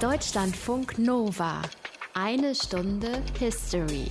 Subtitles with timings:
[0.00, 1.62] Deutschlandfunk Nova.
[2.14, 4.06] Eine Stunde History.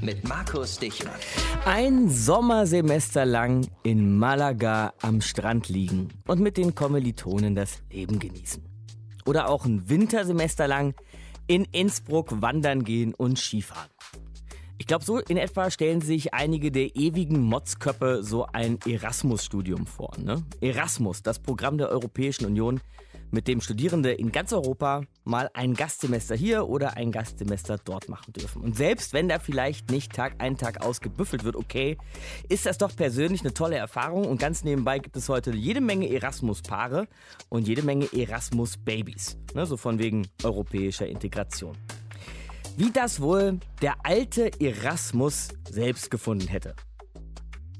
[0.00, 1.18] Mit Markus Dichmann.
[1.64, 8.62] Ein Sommersemester lang in Malaga am Strand liegen und mit den Kommilitonen das Leben genießen.
[9.26, 10.94] Oder auch ein Wintersemester lang
[11.48, 13.90] in Innsbruck wandern gehen und Skifahren.
[14.78, 20.12] Ich glaube, so in etwa stellen sich einige der ewigen Motzköppe so ein Erasmus-Studium vor.
[20.16, 20.44] Ne?
[20.60, 22.80] Erasmus, das Programm der Europäischen Union,
[23.30, 28.32] mit dem Studierende in ganz Europa mal ein Gastsemester hier oder ein Gastsemester dort machen
[28.32, 28.62] dürfen.
[28.62, 31.98] Und selbst wenn da vielleicht nicht Tag ein, Tag aus gebüffelt wird, okay,
[32.48, 34.26] ist das doch persönlich eine tolle Erfahrung.
[34.26, 37.08] Und ganz nebenbei gibt es heute jede Menge Erasmus-Paare
[37.48, 39.36] und jede Menge Erasmus-Babys.
[39.54, 41.76] Ne, so von wegen europäischer Integration.
[42.76, 46.74] Wie das wohl der alte Erasmus selbst gefunden hätte.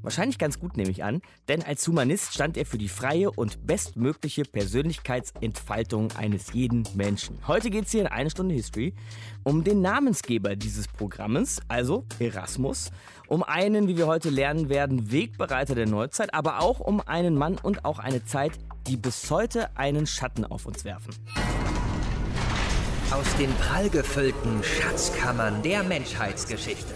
[0.08, 3.66] Wahrscheinlich ganz gut, nehme ich an, denn als Humanist stand er für die freie und
[3.66, 7.38] bestmögliche Persönlichkeitsentfaltung eines jeden Menschen.
[7.46, 8.94] Heute geht es hier in eine Stunde History
[9.44, 12.90] um den Namensgeber dieses Programmes, also Erasmus,
[13.26, 17.58] um einen, wie wir heute lernen werden, Wegbereiter der Neuzeit, aber auch um einen Mann
[17.62, 18.52] und auch eine Zeit,
[18.86, 21.14] die bis heute einen Schatten auf uns werfen.
[23.10, 26.94] Aus den prallgefüllten Schatzkammern der Menschheitsgeschichte.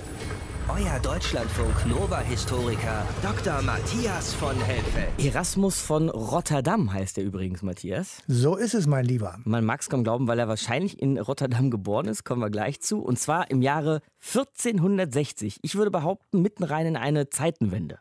[0.68, 3.60] Euer Deutschlandfunk Nova-Historiker Dr.
[3.62, 5.08] Matthias von Helfeld.
[5.18, 8.18] Erasmus von Rotterdam heißt er übrigens, Matthias.
[8.28, 9.40] So ist es, mein Lieber.
[9.44, 12.80] Man mag es kaum glauben, weil er wahrscheinlich in Rotterdam geboren ist, kommen wir gleich
[12.80, 13.02] zu.
[13.02, 15.58] Und zwar im Jahre 1460.
[15.62, 17.98] Ich würde behaupten, mitten rein in eine Zeitenwende.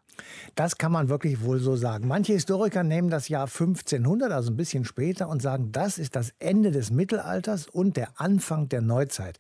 [0.55, 2.07] Das kann man wirklich wohl so sagen.
[2.07, 6.33] Manche Historiker nehmen das Jahr 1500, also ein bisschen später, und sagen, das ist das
[6.37, 9.39] Ende des Mittelalters und der Anfang der Neuzeit.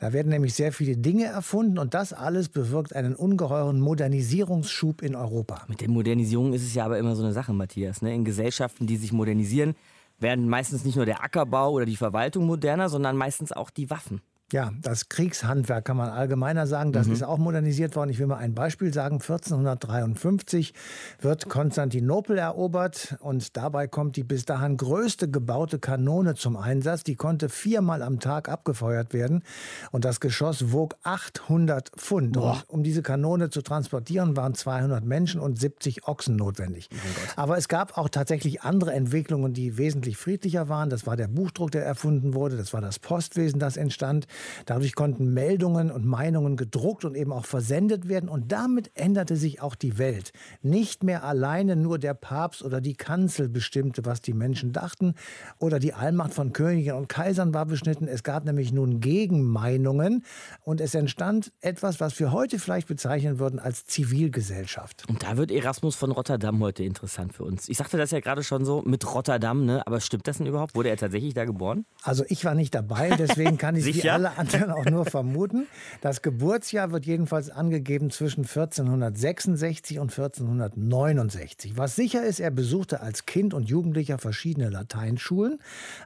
[0.00, 5.14] Da werden nämlich sehr viele Dinge erfunden und das alles bewirkt einen ungeheuren Modernisierungsschub in
[5.14, 5.66] Europa.
[5.68, 8.00] Mit der Modernisierung ist es ja aber immer so eine Sache, Matthias.
[8.00, 8.14] Ne?
[8.14, 9.74] In Gesellschaften, die sich modernisieren,
[10.18, 14.22] werden meistens nicht nur der Ackerbau oder die Verwaltung moderner, sondern meistens auch die Waffen.
[14.52, 16.92] Ja, das Kriegshandwerk kann man allgemeiner sagen.
[16.92, 17.12] Das mhm.
[17.12, 18.10] ist auch modernisiert worden.
[18.10, 19.16] Ich will mal ein Beispiel sagen.
[19.20, 20.74] 1453
[21.20, 27.04] wird Konstantinopel erobert und dabei kommt die bis dahin größte gebaute Kanone zum Einsatz.
[27.04, 29.44] Die konnte viermal am Tag abgefeuert werden
[29.92, 32.36] und das Geschoss wog 800 Pfund.
[32.36, 36.88] Und um diese Kanone zu transportieren, waren 200 Menschen und 70 Ochsen notwendig.
[36.92, 36.96] Oh
[37.36, 40.90] Aber es gab auch tatsächlich andere Entwicklungen, die wesentlich friedlicher waren.
[40.90, 42.56] Das war der Buchdruck, der erfunden wurde.
[42.56, 44.26] Das war das Postwesen, das entstand.
[44.66, 48.28] Dadurch konnten Meldungen und Meinungen gedruckt und eben auch versendet werden.
[48.28, 50.32] Und damit änderte sich auch die Welt.
[50.62, 55.14] Nicht mehr alleine nur der Papst oder die Kanzel bestimmte, was die Menschen dachten
[55.58, 58.08] oder die Allmacht von Königen und Kaisern war beschnitten.
[58.08, 60.24] Es gab nämlich nun Gegenmeinungen
[60.62, 65.04] und es entstand etwas, was wir heute vielleicht bezeichnen würden als Zivilgesellschaft.
[65.08, 67.68] Und da wird Erasmus von Rotterdam heute interessant für uns.
[67.68, 69.86] Ich sagte das ja gerade schon so mit Rotterdam, ne?
[69.86, 70.74] aber stimmt das denn überhaupt?
[70.74, 71.84] Wurde er tatsächlich da geboren?
[72.02, 75.66] Also ich war nicht dabei, deswegen kann ich wie alle anderen auch nur vermuten.
[76.00, 81.76] Das Geburtsjahr wird jedenfalls angegeben zwischen 1466 und 1469.
[81.76, 85.58] Was sicher ist, er besuchte als Kind und Jugendlicher verschiedene Lateinschulen,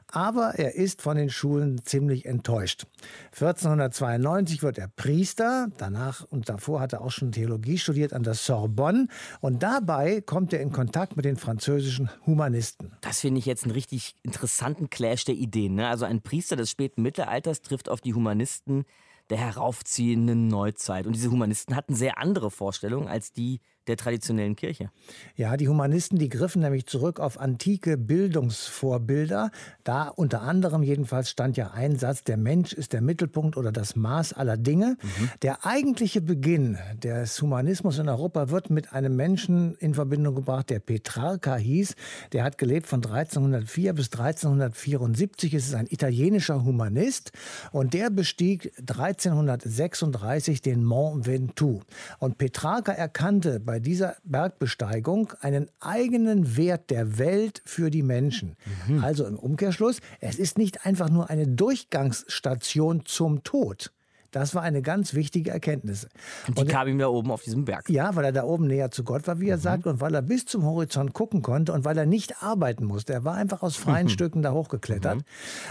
[0.07, 2.85] aber er ist von den Schulen ziemlich enttäuscht.
[3.33, 8.33] 1492 wird er Priester, danach und davor hat er auch schon Theologie studiert an der
[8.33, 9.07] Sorbonne
[9.41, 12.91] und dabei kommt er in Kontakt mit den französischen Humanisten.
[13.01, 15.75] Das finde ich jetzt einen richtig interessanten Clash der Ideen.
[15.75, 15.87] Ne?
[15.87, 18.85] Also ein Priester des späten Mittelalters trifft auf die Humanisten
[19.29, 21.07] der heraufziehenden Neuzeit.
[21.07, 24.89] Und diese Humanisten hatten sehr andere Vorstellungen als die der traditionellen Kirche.
[25.35, 29.51] Ja, die Humanisten, die griffen nämlich zurück auf antike Bildungsvorbilder.
[29.83, 33.95] Da unter anderem jedenfalls stand ja ein Satz, der Mensch ist der Mittelpunkt oder das
[33.95, 34.97] Maß aller Dinge.
[35.01, 35.29] Mhm.
[35.41, 40.79] Der eigentliche Beginn des Humanismus in Europa wird mit einem Menschen in Verbindung gebracht, der
[40.79, 41.95] Petrarca hieß.
[42.31, 45.53] Der hat gelebt von 1304 bis 1374.
[45.53, 47.31] Es ist ein italienischer Humanist
[47.71, 51.81] und der bestieg 1336 den Mont Ventoux.
[52.19, 58.55] Und Petrarca erkannte bei bei dieser Bergbesteigung einen eigenen Wert der Welt für die Menschen.
[58.87, 59.03] Mhm.
[59.03, 63.91] Also im Umkehrschluss, es ist nicht einfach nur eine Durchgangsstation zum Tod.
[64.35, 66.09] Das war eine ganz wichtige Erkenntnis.
[66.45, 67.89] Und die und, kam ihm da oben auf diesem Berg.
[67.89, 69.61] Ja, weil er da oben näher zu Gott war, wie er mhm.
[69.61, 73.13] sagt, und weil er bis zum Horizont gucken konnte und weil er nicht arbeiten musste.
[73.13, 74.09] Er war einfach aus freien mhm.
[74.09, 75.19] Stücken da hochgeklettert.
[75.19, 75.23] Mhm.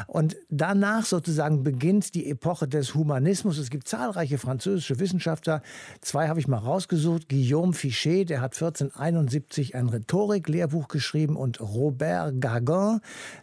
[0.06, 3.58] Und danach sozusagen beginnt die Epoche des Humanismus.
[3.58, 5.60] Es gibt zahlreiche französische Wissenschaftler.
[6.00, 7.28] Zwei habe ich mal rausgesucht.
[7.28, 13.00] Guillaume Fichet, der hat 1471 ein Rhetorik-Lehrbuch geschrieben und Robert Gagin,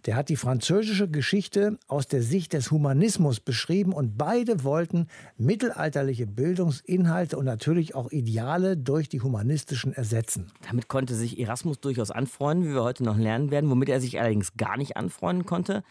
[0.07, 5.05] der hat die französische Geschichte aus der Sicht des Humanismus beschrieben und beide wollten
[5.37, 10.51] mittelalterliche Bildungsinhalte und natürlich auch Ideale durch die humanistischen ersetzen.
[10.67, 13.69] Damit konnte sich Erasmus durchaus anfreunden, wie wir heute noch lernen werden.
[13.69, 15.83] Womit er sich allerdings gar nicht anfreunden konnte,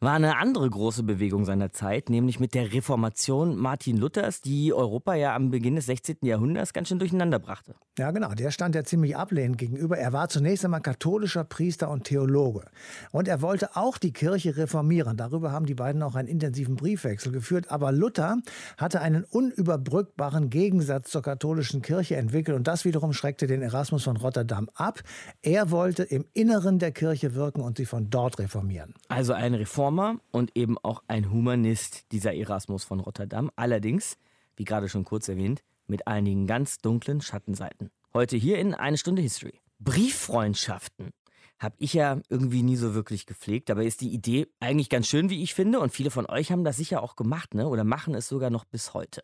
[0.00, 5.14] war eine andere große Bewegung seiner Zeit, nämlich mit der Reformation Martin Luthers, die Europa
[5.14, 6.18] ja am Beginn des 16.
[6.22, 7.74] Jahrhunderts ganz schön durcheinander brachte.
[7.98, 8.32] Ja, genau.
[8.32, 9.98] Der stand ja ziemlich ablehnend gegenüber.
[9.98, 12.66] Er war zunächst einmal katholischer Priester und Theologe.
[13.10, 15.16] Und er wollte auch die Kirche reformieren.
[15.16, 17.72] Darüber haben die beiden auch einen intensiven Briefwechsel geführt.
[17.72, 18.36] Aber Luther
[18.76, 22.56] hatte einen unüberbrückbaren Gegensatz zur katholischen Kirche entwickelt.
[22.56, 25.00] Und das wiederum schreckte den Erasmus von Rotterdam ab.
[25.42, 28.94] Er wollte im Inneren der Kirche wirken und sie von dort reformieren.
[29.08, 33.50] Also ein Reformer und eben auch ein Humanist, dieser Erasmus von Rotterdam.
[33.56, 34.18] Allerdings,
[34.56, 37.90] wie gerade schon kurz erwähnt, mit einigen ganz dunklen Schattenseiten.
[38.12, 39.60] Heute hier in Eine Stunde History.
[39.80, 41.10] Brieffreundschaften
[41.58, 43.68] habe ich ja irgendwie nie so wirklich gepflegt.
[43.68, 45.80] Dabei ist die Idee eigentlich ganz schön, wie ich finde.
[45.80, 47.68] Und viele von euch haben das sicher auch gemacht, ne?
[47.68, 49.22] Oder machen es sogar noch bis heute.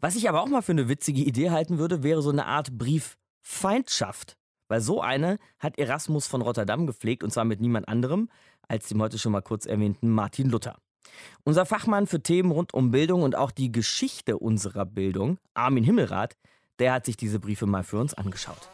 [0.00, 2.72] Was ich aber auch mal für eine witzige Idee halten würde, wäre so eine Art
[2.78, 4.36] Brieffeindschaft.
[4.68, 8.28] Weil so eine hat Erasmus von Rotterdam gepflegt und zwar mit niemand anderem
[8.68, 10.76] als dem heute schon mal kurz erwähnten Martin Luther.
[11.44, 16.36] Unser Fachmann für Themen rund um Bildung und auch die Geschichte unserer Bildung, Armin Himmelrath,
[16.78, 18.68] der hat sich diese Briefe mal für uns angeschaut.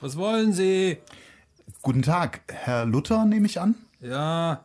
[0.00, 0.98] Was wollen Sie?
[1.82, 3.74] Guten Tag, Herr Luther, nehme ich an?
[4.00, 4.64] Ja,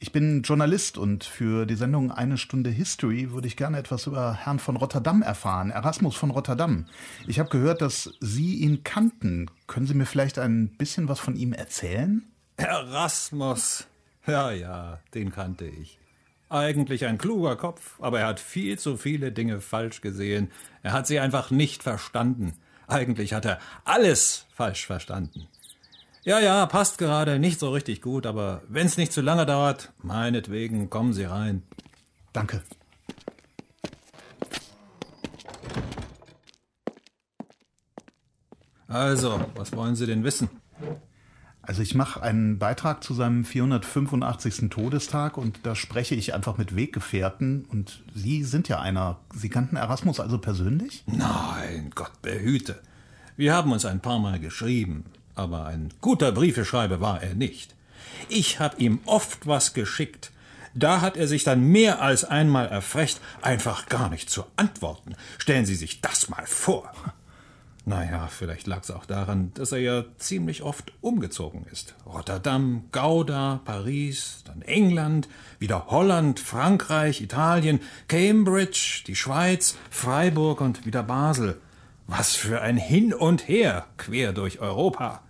[0.00, 4.34] Ich bin Journalist und für die Sendung Eine Stunde History würde ich gerne etwas über
[4.34, 6.86] Herrn von Rotterdam erfahren, Erasmus von Rotterdam.
[7.26, 9.50] Ich habe gehört, dass Sie ihn kannten.
[9.66, 12.22] Können Sie mir vielleicht ein bisschen was von ihm erzählen?
[12.56, 13.86] Erasmus.
[14.26, 15.98] Ja, ja, den kannte ich.
[16.50, 20.50] Eigentlich ein kluger Kopf, aber er hat viel zu viele Dinge falsch gesehen.
[20.82, 22.52] Er hat sie einfach nicht verstanden.
[22.86, 25.48] Eigentlich hat er alles falsch verstanden.
[26.22, 30.88] Ja, ja, passt gerade nicht so richtig gut, aber wenn's nicht zu lange dauert, meinetwegen
[30.88, 31.62] kommen Sie rein.
[32.32, 32.62] Danke.
[38.88, 40.48] Also, was wollen Sie denn wissen?
[41.66, 44.68] Also ich mache einen Beitrag zu seinem 485.
[44.68, 49.18] Todestag und da spreche ich einfach mit Weggefährten und Sie sind ja einer.
[49.34, 51.04] Sie kannten Erasmus also persönlich?
[51.06, 52.80] Nein, Gott behüte.
[53.36, 57.74] Wir haben uns ein paar Mal geschrieben, aber ein guter Briefeschreiber war er nicht.
[58.28, 60.32] Ich hab ihm oft was geschickt.
[60.74, 65.14] Da hat er sich dann mehr als einmal erfrecht, einfach gar nicht zu antworten.
[65.38, 66.90] Stellen Sie sich das mal vor.
[67.86, 71.94] Naja, vielleicht lag's auch daran, dass er ja ziemlich oft umgezogen ist.
[72.06, 75.28] Rotterdam, Gouda, Paris, dann England,
[75.58, 81.60] wieder Holland, Frankreich, Italien, Cambridge, die Schweiz, Freiburg und wieder Basel.
[82.06, 85.20] Was für ein Hin und Her quer durch Europa.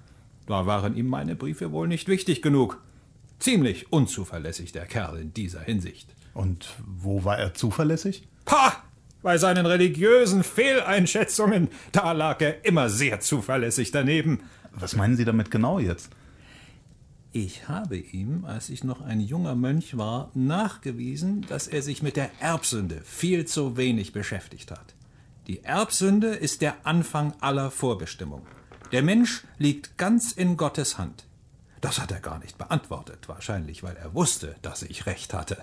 [0.47, 2.81] Da waren ihm meine Briefe wohl nicht wichtig genug.
[3.41, 6.15] Ziemlich unzuverlässig der Kerl in dieser Hinsicht.
[6.35, 8.29] Und wo war er zuverlässig?
[8.45, 8.75] Pah!
[9.25, 14.41] Bei seinen religiösen Fehleinschätzungen, da lag er immer sehr zuverlässig daneben.
[14.71, 16.11] Was meinen Sie damit genau jetzt?
[17.33, 22.17] Ich habe ihm, als ich noch ein junger Mönch war, nachgewiesen, dass er sich mit
[22.17, 24.95] der Erbsünde viel zu wenig beschäftigt hat.
[25.47, 28.47] Die Erbsünde ist der Anfang aller Vorbestimmung.
[28.93, 31.25] Der Mensch liegt ganz in Gottes Hand.
[31.81, 35.57] Das hat er gar nicht beantwortet, wahrscheinlich weil er wusste, dass ich recht hatte.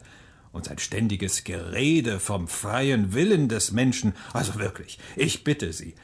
[0.51, 5.95] Und sein ständiges Gerede vom freien Willen des Menschen, also wirklich, ich bitte Sie,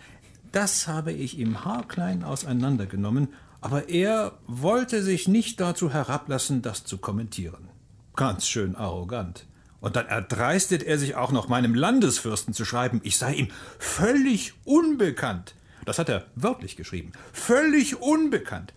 [0.52, 6.98] das habe ich ihm haarklein auseinandergenommen, aber er wollte sich nicht dazu herablassen, das zu
[6.98, 7.70] kommentieren.
[8.16, 9.46] Ganz schön arrogant.
[9.80, 14.54] Und dann erdreistet er sich auch noch meinem Landesfürsten zu schreiben, ich sei ihm völlig
[14.64, 15.54] unbekannt.
[15.86, 17.12] Das hat er wörtlich geschrieben.
[17.32, 18.74] Völlig unbekannt.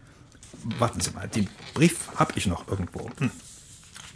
[0.78, 3.11] Warten Sie mal, den Brief hab ich noch irgendwo.
[3.18, 3.30] Hm.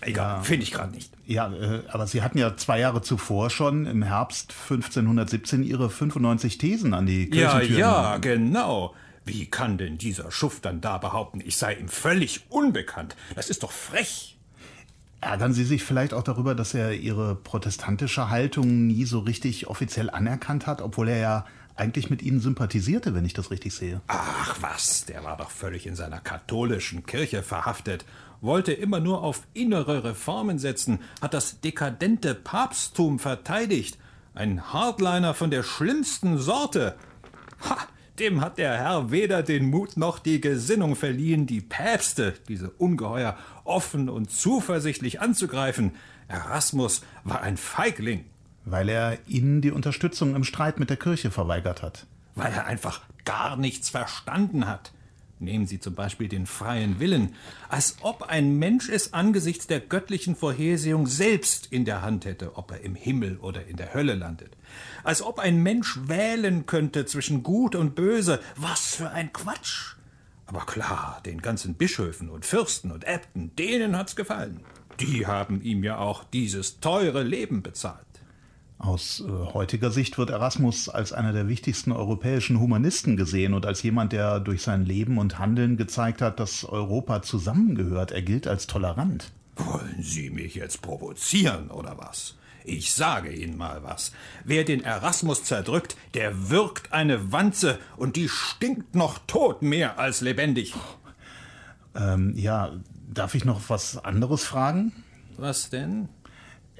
[0.04, 0.42] Egal, Ja.
[0.42, 1.12] finde ich gerade nicht.
[1.26, 6.58] Ja, äh, aber Sie hatten ja zwei Jahre zuvor schon im Herbst 1517 Ihre 95
[6.58, 7.78] Thesen an die Ja, Kirchentüren.
[7.80, 8.94] ja, genau.
[9.24, 13.16] Wie kann denn dieser Schuft dann da behaupten, ich sei ihm völlig unbekannt?
[13.34, 14.36] Das ist doch frech.
[15.22, 20.10] Ärgern Sie sich vielleicht auch darüber, dass er Ihre protestantische Haltung nie so richtig offiziell
[20.10, 21.46] anerkannt hat, obwohl er ja
[21.76, 24.02] eigentlich mit Ihnen sympathisierte, wenn ich das richtig sehe.
[24.08, 28.04] Ach was, der war doch völlig in seiner katholischen Kirche verhaftet,
[28.44, 33.98] wollte immer nur auf innere Reformen setzen, hat das dekadente Papsttum verteidigt.
[34.34, 36.94] Ein Hardliner von der schlimmsten Sorte.
[37.68, 37.76] Ha,
[38.18, 43.36] dem hat der Herr weder den Mut noch die Gesinnung verliehen, die Päpste, diese Ungeheuer,
[43.64, 45.92] offen und zuversichtlich anzugreifen.
[46.28, 48.24] Erasmus war ein Feigling.
[48.64, 52.06] Weil er Ihnen die Unterstützung im Streit mit der Kirche verweigert hat.
[52.34, 54.92] weil er einfach gar nichts verstanden hat.
[55.40, 57.34] Nehmen Sie zum Beispiel den freien Willen,
[57.68, 62.70] als ob ein Mensch es angesichts der göttlichen Vorhersehung selbst in der Hand hätte, ob
[62.70, 64.52] er im Himmel oder in der Hölle landet.
[65.02, 68.40] Als ob ein Mensch wählen könnte zwischen Gut und Böse.
[68.56, 69.96] Was für ein Quatsch!
[70.46, 74.60] Aber klar, den ganzen Bischöfen und Fürsten und Äbten, denen hat's gefallen.
[75.00, 78.04] Die haben ihm ja auch dieses teure Leben bezahlt.
[78.84, 83.82] Aus äh, heutiger Sicht wird Erasmus als einer der wichtigsten europäischen Humanisten gesehen und als
[83.82, 88.12] jemand, der durch sein Leben und Handeln gezeigt hat, dass Europa zusammengehört.
[88.12, 89.32] Er gilt als tolerant.
[89.56, 92.36] Wollen Sie mich jetzt provozieren oder was?
[92.62, 94.12] Ich sage Ihnen mal was.
[94.44, 100.20] Wer den Erasmus zerdrückt, der wirkt eine Wanze und die stinkt noch tot mehr als
[100.20, 100.74] lebendig.
[101.94, 102.72] Ähm, ja,
[103.08, 104.92] darf ich noch was anderes fragen?
[105.38, 106.08] Was denn?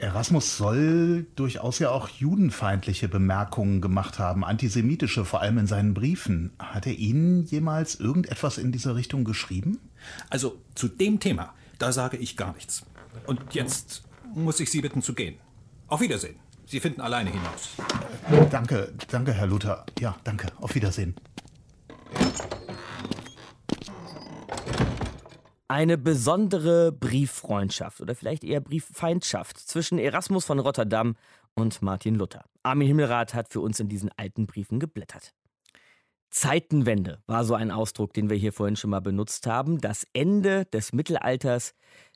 [0.04, 6.52] Erasmus soll durchaus ja auch judenfeindliche Bemerkungen gemacht haben, antisemitische, vor allem in seinen Briefen.
[6.58, 9.78] Hat er Ihnen jemals irgendetwas in dieser Richtung geschrieben?
[10.28, 12.84] Also zu dem Thema, da sage ich gar nichts.
[13.26, 14.02] Und jetzt
[14.34, 15.36] muss ich Sie bitten zu gehen.
[15.88, 16.36] Auf Wiedersehen.
[16.66, 17.70] Sie finden alleine hinaus.
[18.50, 19.86] Danke, danke, Herr Luther.
[20.00, 20.48] Ja, danke.
[20.60, 21.14] Auf Wiedersehen.
[25.74, 31.16] Eine besondere Brieffreundschaft oder vielleicht eher Brieffeindschaft zwischen Erasmus von Rotterdam
[31.54, 32.44] und Martin Luther.
[32.62, 35.34] Armin Himmelrath hat für uns in diesen alten Briefen geblättert.
[36.30, 39.80] Zeitenwende war so ein Ausdruck, den wir hier vorhin schon mal benutzt haben.
[39.80, 41.74] Das Ende des Mittelalters,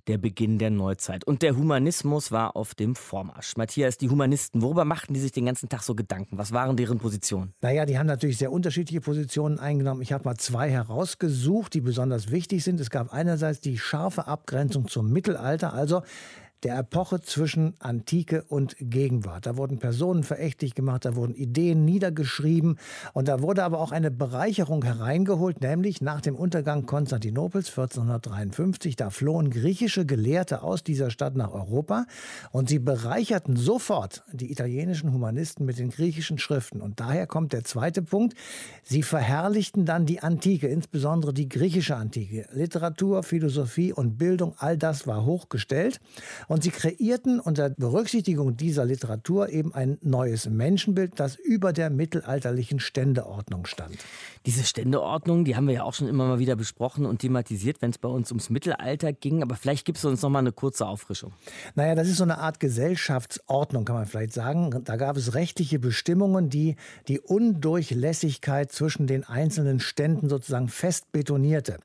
[0.08, 1.24] der Beginn der Neuzeit.
[1.24, 3.56] Und der Humanismus war auf dem Vormarsch.
[3.56, 6.38] Matthias, die Humanisten, worüber machten die sich den ganzen Tag so Gedanken?
[6.38, 7.52] Was waren deren Positionen?
[7.60, 10.02] Naja, die haben natürlich sehr unterschiedliche Positionen eingenommen.
[10.02, 12.80] Ich habe mal zwei herausgesucht, die besonders wichtig sind.
[12.80, 16.02] Es gab einerseits die scharfe Abgrenzung zum Mittelalter, also
[16.64, 19.46] der Epoche zwischen Antike und Gegenwart.
[19.46, 22.78] Da wurden Personen verächtlich gemacht, da wurden Ideen niedergeschrieben
[23.12, 28.96] und da wurde aber auch eine Bereicherung hereingeholt, nämlich nach dem Untergang Konstantinopels 1453.
[28.96, 32.06] Da flohen griechische Gelehrte aus dieser Stadt nach Europa
[32.50, 36.80] und sie bereicherten sofort die italienischen Humanisten mit den griechischen Schriften.
[36.80, 38.34] Und daher kommt der zweite Punkt.
[38.82, 42.48] Sie verherrlichten dann die Antike, insbesondere die griechische Antike.
[42.52, 46.00] Literatur, Philosophie und Bildung, all das war hochgestellt.
[46.48, 52.80] Und sie kreierten unter Berücksichtigung dieser Literatur eben ein neues Menschenbild, das über der mittelalterlichen
[52.80, 53.96] Ständeordnung stand.
[54.46, 57.90] Diese Ständeordnung, die haben wir ja auch schon immer mal wieder besprochen und thematisiert, wenn
[57.90, 59.42] es bei uns ums Mittelalter ging.
[59.42, 61.32] Aber vielleicht gibt es uns noch mal eine kurze Auffrischung.
[61.74, 64.82] Naja, das ist so eine Art Gesellschaftsordnung, kann man vielleicht sagen.
[64.84, 66.76] Da gab es rechtliche Bestimmungen, die
[67.08, 71.76] die Undurchlässigkeit zwischen den einzelnen Ständen sozusagen fest betonierte.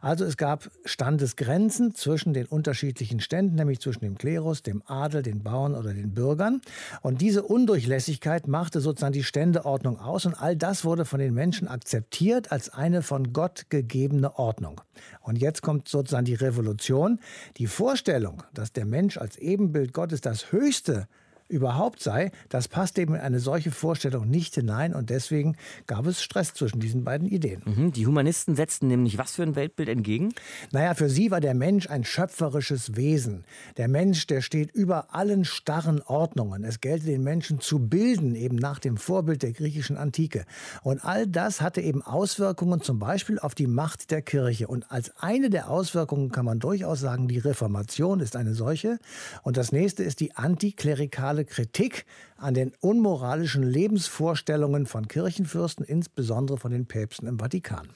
[0.00, 5.42] Also es gab Standesgrenzen zwischen den unterschiedlichen Ständen, nämlich zwischen dem Klerus, dem Adel, den
[5.42, 6.60] Bauern oder den Bürgern.
[7.02, 11.68] Und diese Undurchlässigkeit machte sozusagen die Ständeordnung aus und all das wurde von den Menschen
[11.68, 14.80] akzeptiert als eine von Gott gegebene Ordnung.
[15.20, 17.20] Und jetzt kommt sozusagen die Revolution.
[17.56, 21.08] Die Vorstellung, dass der Mensch als Ebenbild Gottes das Höchste
[21.52, 25.56] überhaupt sei, das passt eben in eine solche Vorstellung nicht hinein und deswegen
[25.86, 27.62] gab es Stress zwischen diesen beiden Ideen.
[27.64, 30.34] Mhm, die Humanisten setzten nämlich was für ein Weltbild entgegen?
[30.72, 33.44] Naja, für sie war der Mensch ein schöpferisches Wesen.
[33.76, 36.64] Der Mensch, der steht über allen starren Ordnungen.
[36.64, 40.44] Es gelte den Menschen zu bilden, eben nach dem Vorbild der griechischen Antike.
[40.82, 44.66] Und all das hatte eben Auswirkungen zum Beispiel auf die Macht der Kirche.
[44.68, 48.98] Und als eine der Auswirkungen kann man durchaus sagen, die Reformation ist eine solche.
[49.42, 52.04] Und das nächste ist die antiklerikale klare Kritik
[52.36, 57.88] an den unmoralischen Lebensvorstellungen von Kirchenfürsten, insbesondere von den Päpsten im Vatikan.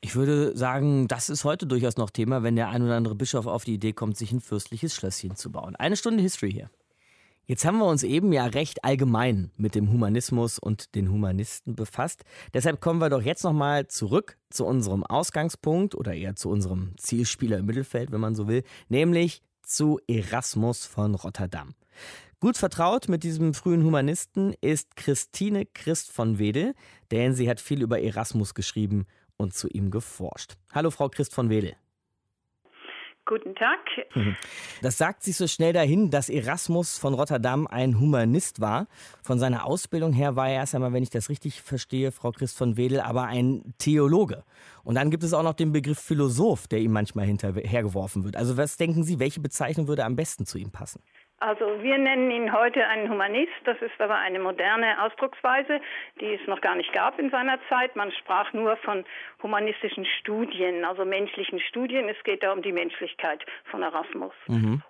[0.00, 3.46] Ich würde sagen, das ist heute durchaus noch Thema, wenn der ein oder andere Bischof
[3.46, 5.74] auf die Idee kommt, sich ein fürstliches Schlösschen zu bauen.
[5.76, 6.70] Eine Stunde History hier.
[7.46, 12.24] Jetzt haben wir uns eben ja recht allgemein mit dem Humanismus und den Humanisten befasst.
[12.54, 17.58] Deshalb kommen wir doch jetzt nochmal zurück zu unserem Ausgangspunkt oder eher zu unserem Zielspieler
[17.58, 21.74] im Mittelfeld, wenn man so will, nämlich zu Erasmus von Rotterdam.
[22.46, 26.76] Gut vertraut mit diesem frühen Humanisten ist Christine Christ von Wedel,
[27.10, 30.54] denn sie hat viel über Erasmus geschrieben und zu ihm geforscht.
[30.72, 31.74] Hallo, Frau Christ von Wedel.
[33.24, 33.80] Guten Tag.
[34.82, 38.86] Das sagt sich so schnell dahin, dass Erasmus von Rotterdam ein Humanist war.
[39.24, 42.56] Von seiner Ausbildung her war er erst einmal, wenn ich das richtig verstehe, Frau Christ
[42.56, 44.44] von Wedel, aber ein Theologe.
[44.84, 48.36] Und dann gibt es auch noch den Begriff Philosoph, der ihm manchmal hinterhergeworfen wird.
[48.36, 51.02] Also was denken Sie, welche Bezeichnung würde am besten zu ihm passen?
[51.38, 53.52] Also wir nennen ihn heute einen Humanist.
[53.64, 55.80] Das ist aber eine moderne Ausdrucksweise,
[56.20, 57.94] die es noch gar nicht gab in seiner Zeit.
[57.94, 59.04] Man sprach nur von
[59.42, 62.08] humanistischen Studien, also menschlichen Studien.
[62.08, 64.32] Es geht da um die Menschlichkeit von Erasmus.
[64.46, 64.82] Mhm.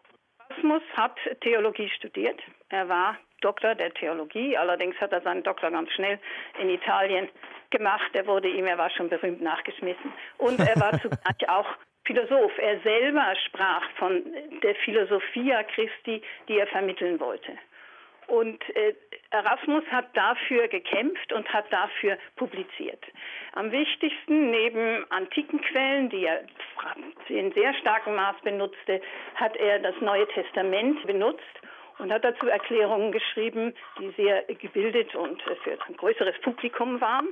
[0.49, 2.41] Erasmus hat Theologie studiert.
[2.69, 4.57] Er war Doktor der Theologie.
[4.57, 6.19] Allerdings hat er seinen Doktor ganz schnell
[6.61, 7.29] in Italien
[7.71, 8.11] gemacht.
[8.15, 10.12] Er wurde ihm, er war schon berühmt nachgeschmissen.
[10.38, 11.67] Und er war zugleich auch
[12.06, 12.56] Philosoph.
[12.58, 14.22] Er selber sprach von
[14.62, 17.52] der Philosophia Christi, die er vermitteln wollte.
[18.28, 18.94] Und äh,
[19.30, 23.04] Erasmus hat dafür gekämpft und hat dafür publiziert.
[23.52, 26.42] Am wichtigsten, neben antiken Quellen, die er
[27.28, 29.00] in sehr starkem Maß benutzte,
[29.36, 31.42] hat er das Neue Testament benutzt
[31.98, 37.28] und hat dazu Erklärungen geschrieben, die sehr gebildet und für ein größeres Publikum waren.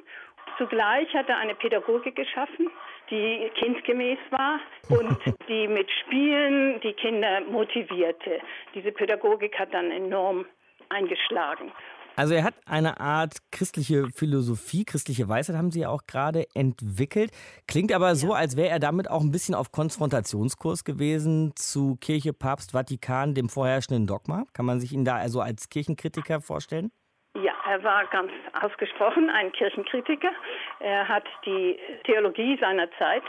[0.59, 2.71] Zugleich hat er eine Pädagogik geschaffen,
[3.11, 5.19] die kindgemäß war und
[5.49, 8.41] die mit Spielen die Kinder motivierte.
[8.75, 10.47] Diese Pädagogik hat dann enorm
[10.89, 11.73] eingeschlagen.
[12.17, 17.33] Also er hat eine Art christliche Philosophie, christliche Weisheit haben Sie ja auch gerade entwickelt.
[17.67, 18.15] Klingt aber ja.
[18.15, 23.35] so, als wäre er damit auch ein bisschen auf Konfrontationskurs gewesen zu Kirche, Papst, Vatikan,
[23.35, 24.45] dem vorherrschenden Dogma.
[24.53, 26.93] Kann man sich ihn da also als Kirchenkritiker vorstellen?
[27.35, 28.31] Ja, er war ganz
[28.63, 30.31] ausgesprochen ein Kirchenkritiker.
[30.81, 33.23] Er hat die Theologie seiner Zeit,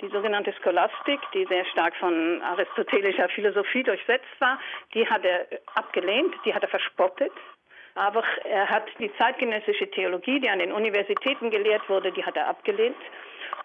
[0.00, 4.58] die sogenannte Scholastik, die sehr stark von aristotelischer Philosophie durchsetzt war,
[4.94, 7.32] die hat er abgelehnt, die hat er verspottet.
[7.94, 12.48] Aber er hat die zeitgenössische Theologie, die an den Universitäten gelehrt wurde, die hat er
[12.48, 12.96] abgelehnt.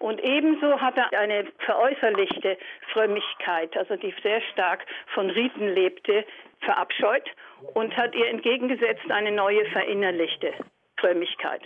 [0.00, 2.58] Und ebenso hat er eine veräußerlichte
[2.92, 6.24] Frömmigkeit, also die sehr stark von Riten lebte,
[6.60, 7.28] verabscheut
[7.74, 10.52] und hat ihr entgegengesetzt eine neue verinnerlichte
[10.98, 11.62] Frömmigkeit.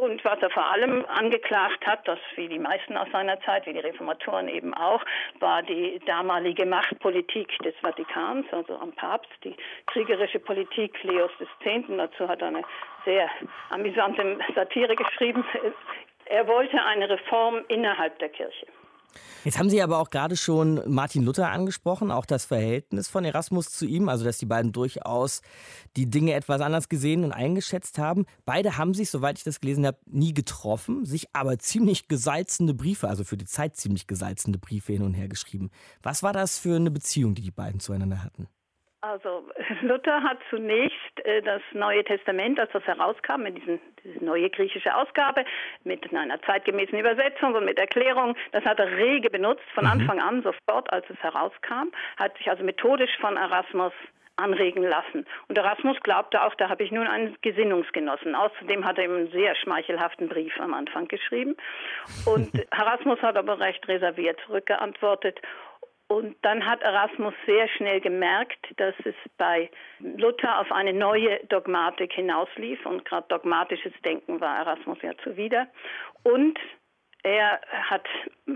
[0.00, 3.74] Und was er vor allem angeklagt hat, das wie die meisten aus seiner Zeit, wie
[3.74, 5.04] die Reformatoren eben auch,
[5.38, 9.54] war die damalige Machtpolitik des Vatikans, also am Papst, die
[9.86, 11.86] kriegerische Politik Leos X.
[11.88, 12.62] Dazu hat er eine
[13.04, 13.28] sehr
[13.68, 15.44] amüsante Satire geschrieben.
[16.24, 18.66] Er wollte eine Reform innerhalb der Kirche.
[19.44, 23.70] Jetzt haben Sie aber auch gerade schon Martin Luther angesprochen, auch das Verhältnis von Erasmus
[23.70, 25.42] zu ihm, also dass die beiden durchaus
[25.96, 28.26] die Dinge etwas anders gesehen und eingeschätzt haben.
[28.44, 33.08] Beide haben sich, soweit ich das gelesen habe, nie getroffen, sich aber ziemlich gesalzende Briefe,
[33.08, 35.70] also für die Zeit ziemlich gesalzende Briefe hin und her geschrieben.
[36.02, 38.48] Was war das für eine Beziehung, die die beiden zueinander hatten?
[39.02, 39.42] Also
[39.82, 44.94] Luther hat zunächst äh, das Neue Testament, als das herauskam, mit diesen, diese neue griechische
[44.96, 45.44] Ausgabe,
[45.82, 49.90] mit einer zeitgemäßen Übersetzung und mit Erklärung, das hat er rege benutzt, von mhm.
[49.90, 53.92] Anfang an, sofort, als es herauskam, hat sich also methodisch von Erasmus
[54.36, 55.26] anregen lassen.
[55.48, 58.34] Und Erasmus glaubte auch, da habe ich nun einen Gesinnungsgenossen.
[58.34, 61.56] Außerdem hat er ihm einen sehr schmeichelhaften Brief am Anfang geschrieben.
[62.24, 65.40] Und Erasmus hat aber recht reserviert zurückgeantwortet
[66.12, 72.12] und dann hat Erasmus sehr schnell gemerkt, dass es bei Luther auf eine neue Dogmatik
[72.12, 72.84] hinauslief.
[72.84, 75.68] Und gerade dogmatisches Denken war Erasmus ja zuwider.
[76.22, 76.58] Und
[77.22, 78.06] er hat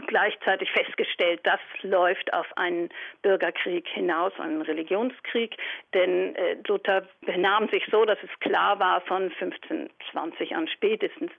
[0.06, 2.90] gleichzeitig festgestellt, das läuft auf einen
[3.22, 5.56] Bürgerkrieg hinaus, einen Religionskrieg,
[5.94, 11.30] denn äh, Luther benahm sich so, dass es klar war von 1520 an spätestens,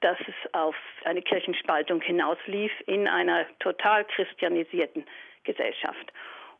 [0.00, 5.04] dass es auf eine Kirchenspaltung hinauslief in einer total christianisierten
[5.44, 6.12] Gesellschaft.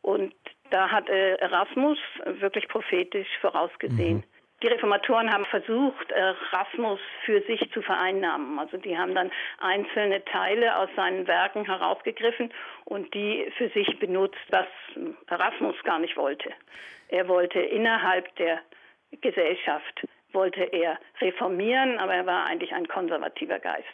[0.03, 0.35] Und
[0.71, 4.19] da hat äh, Erasmus wirklich prophetisch vorausgesehen.
[4.19, 4.25] Mhm.
[4.62, 8.59] Die Reformatoren haben versucht, Erasmus für sich zu vereinnahmen.
[8.59, 12.53] Also die haben dann einzelne Teile aus seinen Werken herausgegriffen
[12.85, 14.66] und die für sich benutzt, was
[15.29, 16.51] Erasmus gar nicht wollte.
[17.09, 18.61] Er wollte innerhalb der
[19.23, 23.87] Gesellschaft wollte er reformieren, aber er war eigentlich ein konservativer Geist.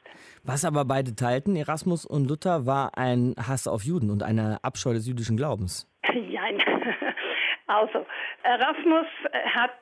[0.45, 4.93] Was aber beide teilten, Erasmus und Luther, war ein Hass auf Juden und eine Abscheu
[4.93, 5.91] des jüdischen Glaubens.
[6.15, 6.63] Nein.
[7.69, 8.07] Also,
[8.45, 9.07] Erasmus
[9.55, 9.81] hat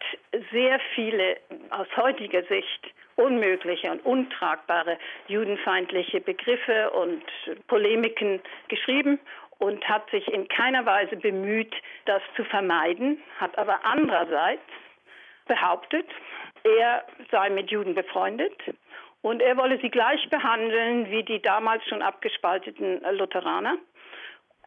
[0.51, 1.37] sehr viele
[1.71, 7.23] aus heutiger Sicht unmögliche und untragbare judenfeindliche Begriffe und
[7.69, 9.21] Polemiken geschrieben
[9.59, 11.75] und hat sich in keiner Weise bemüht,
[12.07, 14.63] das zu vermeiden, hat aber andererseits
[15.47, 16.07] behauptet,
[16.65, 18.57] er sei mit Juden befreundet
[19.23, 23.77] und er wolle sie gleich behandeln wie die damals schon abgespalteten Lutheraner.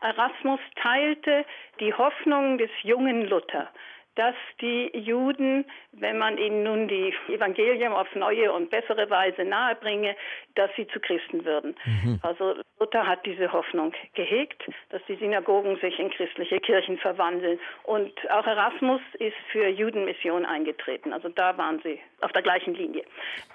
[0.02, 1.46] Erasmus teilte
[1.80, 3.68] die Hoffnung des jungen Luther,
[4.18, 10.16] dass die Juden, wenn man ihnen nun die Evangelium auf neue und bessere Weise nahebringe,
[10.56, 11.76] dass sie zu Christen würden.
[11.86, 12.20] Mhm.
[12.24, 17.60] Also Luther hat diese Hoffnung gehegt, dass die Synagogen sich in christliche Kirchen verwandeln.
[17.84, 21.14] Und auch Erasmus ist für Judenmission eingetreten.
[21.14, 23.04] Also da waren sie auf der gleichen Linie.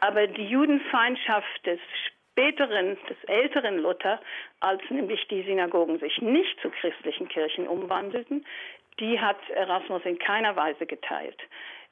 [0.01, 1.81] Aber die Judenfeindschaft des
[2.33, 4.20] späteren, des älteren Luther,
[4.61, 8.46] als nämlich die Synagogen sich nicht zu christlichen Kirchen umwandelten,
[9.00, 11.40] die hat Erasmus in keiner Weise geteilt.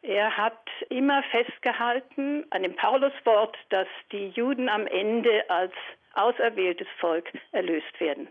[0.02, 0.58] Er hat
[0.88, 5.72] immer festgehalten an dem Pauluswort, dass die Juden am Ende als
[6.14, 8.28] auserwähltes Volk erlöst werden.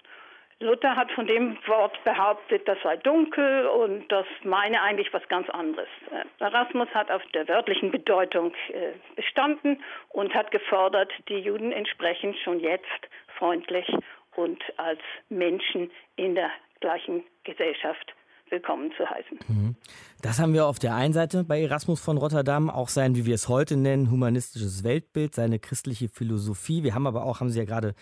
[0.61, 5.49] Luther hat von dem Wort behauptet, das sei dunkel und das meine eigentlich was ganz
[5.51, 5.87] anderes.
[6.11, 12.37] Äh, Erasmus hat auf der wörtlichen Bedeutung äh, bestanden und hat gefordert, die Juden entsprechend
[12.39, 13.87] schon jetzt freundlich
[14.35, 16.51] und als Menschen in der
[16.81, 18.13] gleichen Gesellschaft
[18.51, 19.39] willkommen zu heißen.
[19.47, 19.75] Mhm.
[20.21, 23.35] Das haben wir auf der einen Seite bei Erasmus von Rotterdam, auch sein, wie wir
[23.35, 26.83] es heute nennen, humanistisches Weltbild, seine christliche Philosophie.
[26.83, 27.95] Wir haben aber auch, haben Sie ja gerade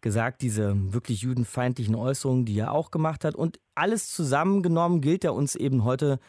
[0.00, 3.34] gesagt, diese wirklich judenfeindlichen Äußerungen, die er auch gemacht hat.
[3.34, 6.20] Und alles zusammengenommen gilt er uns eben heute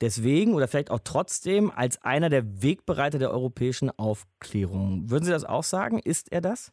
[0.00, 5.10] deswegen oder vielleicht auch trotzdem als einer der Wegbereiter der europäischen Aufklärung.
[5.10, 5.98] Würden Sie das auch sagen?
[5.98, 6.72] Ist er das?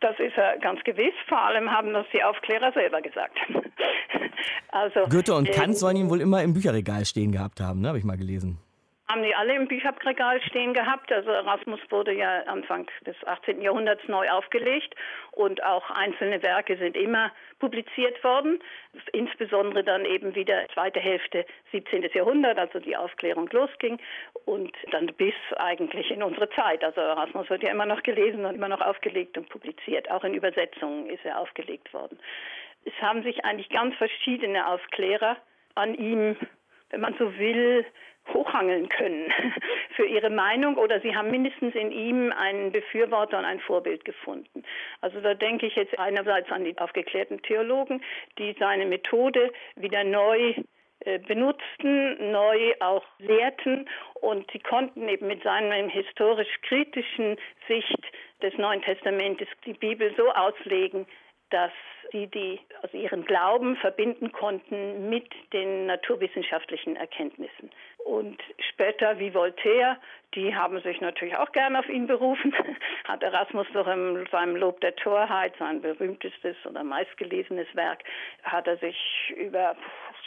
[0.00, 1.14] Das ist er ganz gewiss.
[1.28, 3.38] Vor allem haben das die Aufklärer selber gesagt.
[4.70, 7.88] also, Goethe und Kant äh, sollen ihn wohl immer im Bücherregal stehen gehabt haben, ne?
[7.88, 8.58] habe ich mal gelesen
[9.08, 11.12] haben die alle im Bücherregal stehen gehabt.
[11.12, 13.60] Also Erasmus wurde ja Anfang des 18.
[13.62, 14.94] Jahrhunderts neu aufgelegt
[15.32, 18.58] und auch einzelne Werke sind immer publiziert worden,
[19.12, 22.02] insbesondere dann eben wieder zweite Hälfte 17.
[22.12, 23.98] Jahrhundert, also die Aufklärung losging
[24.44, 26.82] und dann bis eigentlich in unsere Zeit.
[26.82, 30.10] Also Erasmus wird ja immer noch gelesen und immer noch aufgelegt und publiziert.
[30.10, 32.18] Auch in Übersetzungen ist er aufgelegt worden.
[32.84, 35.36] Es haben sich eigentlich ganz verschiedene Aufklärer
[35.74, 36.36] an ihm,
[36.90, 37.84] wenn man so will,
[38.32, 39.32] hochhangeln können
[39.96, 44.64] für ihre Meinung oder sie haben mindestens in ihm einen Befürworter und ein Vorbild gefunden.
[45.00, 48.02] Also da denke ich jetzt einerseits an die aufgeklärten Theologen,
[48.38, 50.54] die seine Methode wieder neu
[51.00, 57.36] äh, benutzten, neu auch lehrten und sie konnten eben mit seiner historisch-kritischen
[57.68, 58.02] Sicht
[58.42, 61.06] des Neuen Testamentes die Bibel so auslegen,
[61.50, 61.70] dass
[62.12, 67.70] sie die, also ihren Glauben verbinden konnten mit den naturwissenschaftlichen Erkenntnissen.
[68.06, 68.40] Und
[68.70, 69.96] später wie Voltaire,
[70.36, 72.54] die haben sich natürlich auch gern auf ihn berufen.
[73.04, 78.04] Hat Erasmus doch in seinem Lob der Torheit, sein berühmtestes oder meistgelesenes Werk,
[78.44, 78.96] hat er sich
[79.36, 79.74] über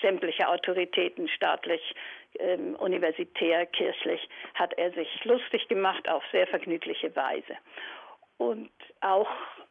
[0.02, 1.96] sämtliche Autoritäten staatlich,
[2.40, 7.56] ähm, universitär, kirchlich, hat er sich lustig gemacht auf sehr vergnügliche Weise.
[8.38, 9.30] Und auch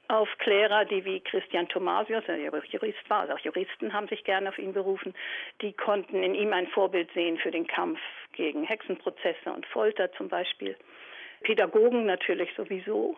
[0.08, 4.48] Aufklärer, die wie Christian Thomasius, der ja Jurist war, also auch Juristen haben sich gerne
[4.48, 5.14] auf ihn berufen,
[5.60, 8.00] die konnten in ihm ein Vorbild sehen für den Kampf
[8.32, 10.76] gegen Hexenprozesse und Folter zum Beispiel.
[11.42, 13.16] Pädagogen natürlich sowieso.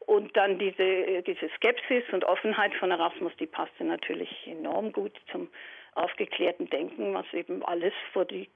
[0.00, 5.48] Und dann diese, diese Skepsis und Offenheit von Erasmus, die passte natürlich enorm gut zum
[5.94, 8.48] aufgeklärten Denken, was eben alles vor die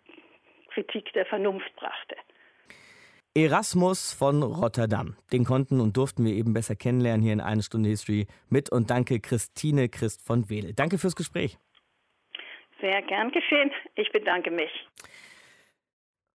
[0.73, 2.17] Kritik der Vernunft brachte.
[3.35, 5.17] Erasmus von Rotterdam.
[5.33, 8.91] Den konnten und durften wir eben besser kennenlernen hier in eine Stunde History mit und
[8.91, 10.75] danke Christine Christ von Wedel.
[10.75, 11.57] Danke fürs Gespräch.
[12.83, 13.71] Sehr gern geschehen.
[13.95, 14.71] Ich bedanke mich.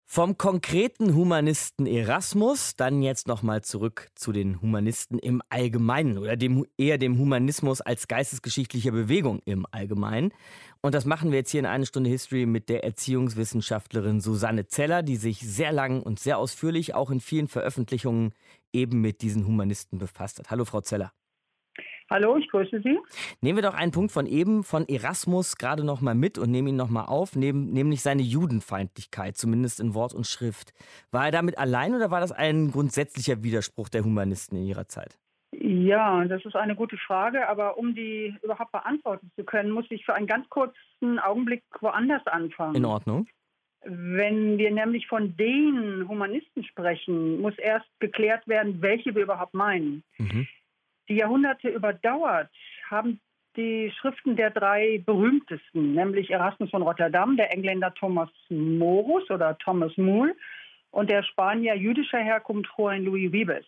[0.09, 6.64] Vom konkreten Humanisten Erasmus dann jetzt nochmal zurück zu den Humanisten im Allgemeinen oder dem,
[6.79, 10.33] eher dem Humanismus als geistesgeschichtlicher Bewegung im Allgemeinen.
[10.81, 15.03] Und das machen wir jetzt hier in einer Stunde History mit der Erziehungswissenschaftlerin Susanne Zeller,
[15.03, 18.33] die sich sehr lang und sehr ausführlich auch in vielen Veröffentlichungen
[18.73, 20.51] eben mit diesen Humanisten befasst hat.
[20.51, 21.12] Hallo Frau Zeller.
[22.09, 23.01] Hallo, ich grüße Sie.
[23.40, 26.69] Nehmen wir doch einen Punkt von eben, von Erasmus, gerade noch mal mit und nehmen
[26.69, 30.73] ihn noch mal auf, neben, nämlich seine Judenfeindlichkeit, zumindest in Wort und Schrift.
[31.11, 35.19] War er damit allein oder war das ein grundsätzlicher Widerspruch der Humanisten in ihrer Zeit?
[35.51, 40.05] Ja, das ist eine gute Frage, aber um die überhaupt beantworten zu können, muss ich
[40.05, 42.77] für einen ganz kurzen Augenblick woanders anfangen.
[42.77, 43.27] In Ordnung.
[43.85, 50.05] Wenn wir nämlich von den Humanisten sprechen, muss erst geklärt werden, welche wir überhaupt meinen.
[50.19, 50.47] Mhm
[51.09, 52.51] die Jahrhunderte überdauert,
[52.90, 53.21] haben
[53.57, 59.97] die Schriften der drei berühmtesten, nämlich Erasmus von Rotterdam, der Engländer Thomas Morus oder Thomas
[59.97, 60.35] Moore
[60.90, 63.64] und der Spanier jüdischer Herkunft Juan Luis Vives.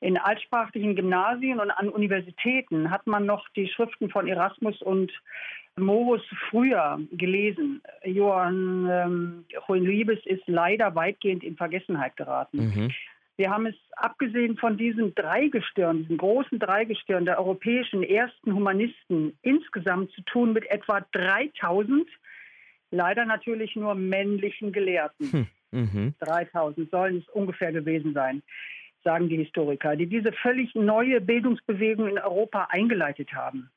[0.00, 5.10] In altsprachlichen Gymnasien und an Universitäten hat man noch die Schriften von Erasmus und
[5.76, 7.82] Morus früher gelesen.
[8.04, 12.58] Johann ähm, Juan Luis ist leider weitgehend in Vergessenheit geraten.
[12.58, 12.90] Mhm.
[13.38, 20.10] Wir haben es abgesehen von diesem Dreigestirn, diesem großen Dreigestirn der europäischen ersten Humanisten insgesamt
[20.10, 22.08] zu tun mit etwa 3000,
[22.90, 25.32] leider natürlich nur männlichen Gelehrten.
[25.32, 25.46] Hm.
[25.70, 26.14] Mhm.
[26.18, 28.42] 3000 sollen es ungefähr gewesen sein,
[29.04, 33.70] sagen die Historiker, die diese völlig neue Bildungsbewegung in Europa eingeleitet haben.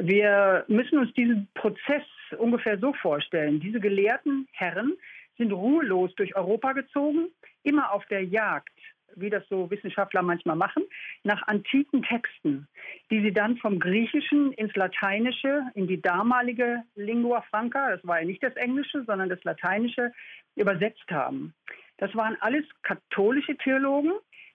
[0.00, 2.02] Wir müssen uns diesen Prozess
[2.38, 3.60] ungefähr so vorstellen.
[3.60, 4.94] Diese gelehrten Herren
[5.38, 7.28] sind ruhelos durch Europa gezogen,
[7.62, 8.70] immer auf der Jagd
[9.16, 10.84] wie das so Wissenschaftler manchmal machen,
[11.24, 12.68] nach antiken Texten,
[13.10, 18.26] die sie dann vom Griechischen ins Lateinische, in die damalige Lingua Franca, das war ja
[18.26, 20.12] nicht das Englische, sondern das Lateinische,
[20.54, 21.54] übersetzt haben.
[21.98, 24.12] Das waren alles katholische Theologen,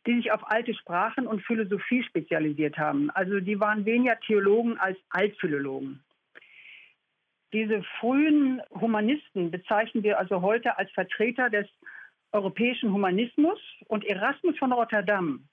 [0.07, 3.09] die sich auf alte Sprachen und Philosophie spezialisiert haben.
[3.11, 6.03] Also die waren weniger Theologen als Altphilologen.
[7.53, 11.67] Diese frühen Humanisten bezeichnen wir also heute als Vertreter des
[12.31, 15.47] europäischen Humanismus und Erasmus von Rotterdam,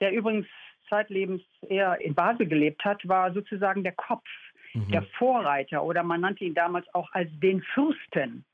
[0.00, 0.46] der übrigens
[0.88, 4.26] zeitlebens eher in Basel gelebt hat, war sozusagen der Kopf,
[4.74, 4.90] mhm.
[4.90, 8.44] der Vorreiter oder man nannte ihn damals auch als den Fürsten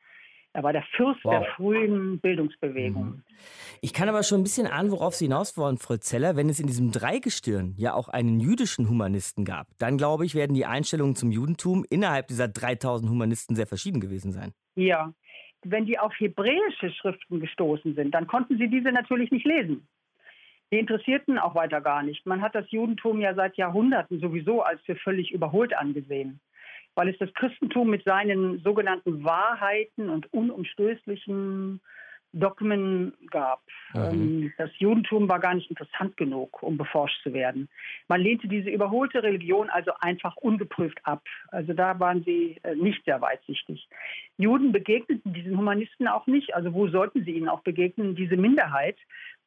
[0.52, 1.32] er war der Fürst wow.
[1.32, 3.04] der frühen Bildungsbewegung.
[3.04, 3.22] Mhm.
[3.80, 6.34] Ich kann aber schon ein bisschen ahnen, worauf Sie hinaus wollen, Frau Zeller.
[6.34, 10.54] Wenn es in diesem Dreigestirn ja auch einen jüdischen Humanisten gab, dann glaube ich, werden
[10.54, 14.52] die Einstellungen zum Judentum innerhalb dieser 3000 Humanisten sehr verschieden gewesen sein.
[14.74, 15.12] Ja,
[15.62, 19.86] wenn die auf hebräische Schriften gestoßen sind, dann konnten sie diese natürlich nicht lesen.
[20.72, 22.26] Die interessierten auch weiter gar nicht.
[22.26, 26.40] Man hat das Judentum ja seit Jahrhunderten sowieso als für völlig überholt angesehen
[26.94, 31.80] weil es das Christentum mit seinen sogenannten Wahrheiten und unumstößlichen
[32.32, 33.62] Dogmen gab.
[33.92, 34.52] Mhm.
[34.56, 37.68] Das Judentum war gar nicht interessant genug, um beforscht zu werden.
[38.08, 41.22] Man lehnte diese überholte Religion also einfach ungeprüft ab.
[41.48, 43.88] Also da waren sie äh, nicht sehr weitsichtig.
[44.36, 46.54] Juden begegneten diesen Humanisten auch nicht.
[46.54, 48.14] Also wo sollten sie ihnen auch begegnen?
[48.14, 48.96] Diese Minderheit,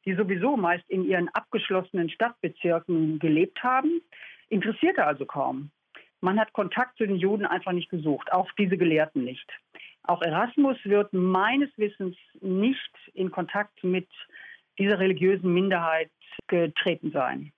[0.05, 4.01] die sowieso meist in ihren abgeschlossenen Stadtbezirken gelebt haben,
[4.49, 5.71] interessierte also kaum.
[6.19, 9.49] Man hat Kontakt zu den Juden einfach nicht gesucht, auch diese Gelehrten nicht.
[10.03, 14.07] Auch Erasmus wird meines Wissens nicht in Kontakt mit
[14.77, 16.11] dieser religiösen Minderheit
[16.47, 17.53] getreten sein.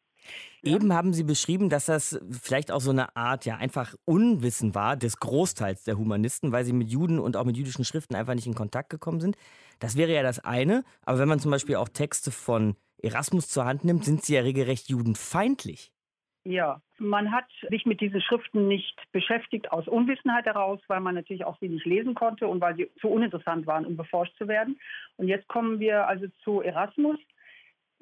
[0.64, 4.98] Eben haben Sie beschrieben, dass das vielleicht auch so eine Art, ja, einfach Unwissen war
[4.98, 8.48] des Großteils der Humanisten, weil sie mit Juden und auch mit jüdischen Schriften einfach nicht
[8.48, 9.38] in Kontakt gekommen sind.
[9.80, 10.84] Das wäre ja das eine.
[11.04, 14.42] Aber wenn man zum Beispiel auch Texte von Erasmus zur Hand nimmt, sind sie ja
[14.42, 15.92] regelrecht judenfeindlich.
[16.48, 21.44] Ja, man hat sich mit diesen Schriften nicht beschäftigt aus Unwissenheit heraus, weil man natürlich
[21.44, 24.80] auch sie nicht lesen konnte und weil sie zu uninteressant waren, um beforscht zu werden.
[25.18, 27.18] Und jetzt kommen wir also zu Erasmus.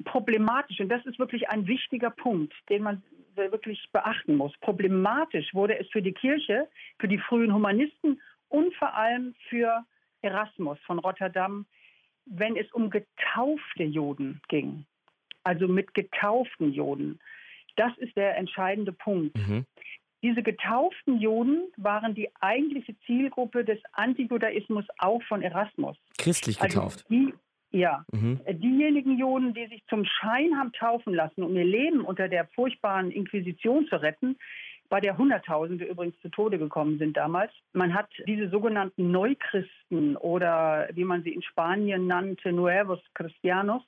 [0.03, 3.01] Problematisch, und das ist wirklich ein wichtiger Punkt, den man
[3.35, 4.51] wirklich beachten muss.
[4.59, 6.67] Problematisch wurde es für die Kirche,
[6.99, 9.85] für die frühen Humanisten und vor allem für
[10.21, 11.65] Erasmus von Rotterdam,
[12.25, 14.85] wenn es um getaufte Juden ging.
[15.45, 17.19] Also mit getauften Juden.
[17.75, 19.37] Das ist der entscheidende Punkt.
[19.37, 19.65] Mhm.
[20.21, 25.97] Diese getauften Juden waren die eigentliche Zielgruppe des Antijudaismus auch von Erasmus.
[26.17, 27.05] Christlich also getauft.
[27.09, 27.33] Also die,
[27.77, 28.39] ja, mhm.
[28.47, 33.11] diejenigen Juden, die sich zum Schein haben taufen lassen, um ihr Leben unter der furchtbaren
[33.11, 34.37] Inquisition zu retten,
[34.89, 37.51] bei der Hunderttausende übrigens zu Tode gekommen sind damals.
[37.73, 43.81] Man hat diese sogenannten Neuchristen oder wie man sie in Spanien nannte, Nuevos Cristianos,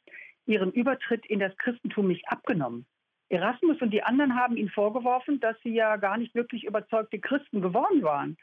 [0.47, 2.87] ihren Übertritt in das Christentum nicht abgenommen.
[3.29, 7.61] Erasmus und die anderen haben ihn vorgeworfen, dass sie ja gar nicht wirklich überzeugte Christen
[7.61, 8.37] geworden waren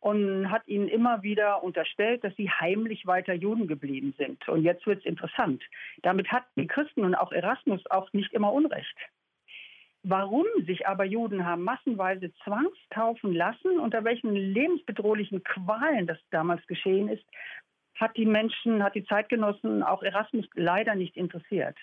[0.00, 4.48] und hat ihnen immer wieder unterstellt, dass sie heimlich weiter Juden geblieben sind.
[4.48, 5.62] Und jetzt wird es interessant.
[6.02, 8.96] Damit hatten die Christen und auch Erasmus auch nicht immer Unrecht.
[10.04, 17.08] Warum sich aber Juden haben massenweise zwangstaufen lassen, unter welchen lebensbedrohlichen Qualen das damals geschehen
[17.08, 17.24] ist,
[17.96, 21.76] hat die Menschen, hat die Zeitgenossen, auch Erasmus leider nicht interessiert.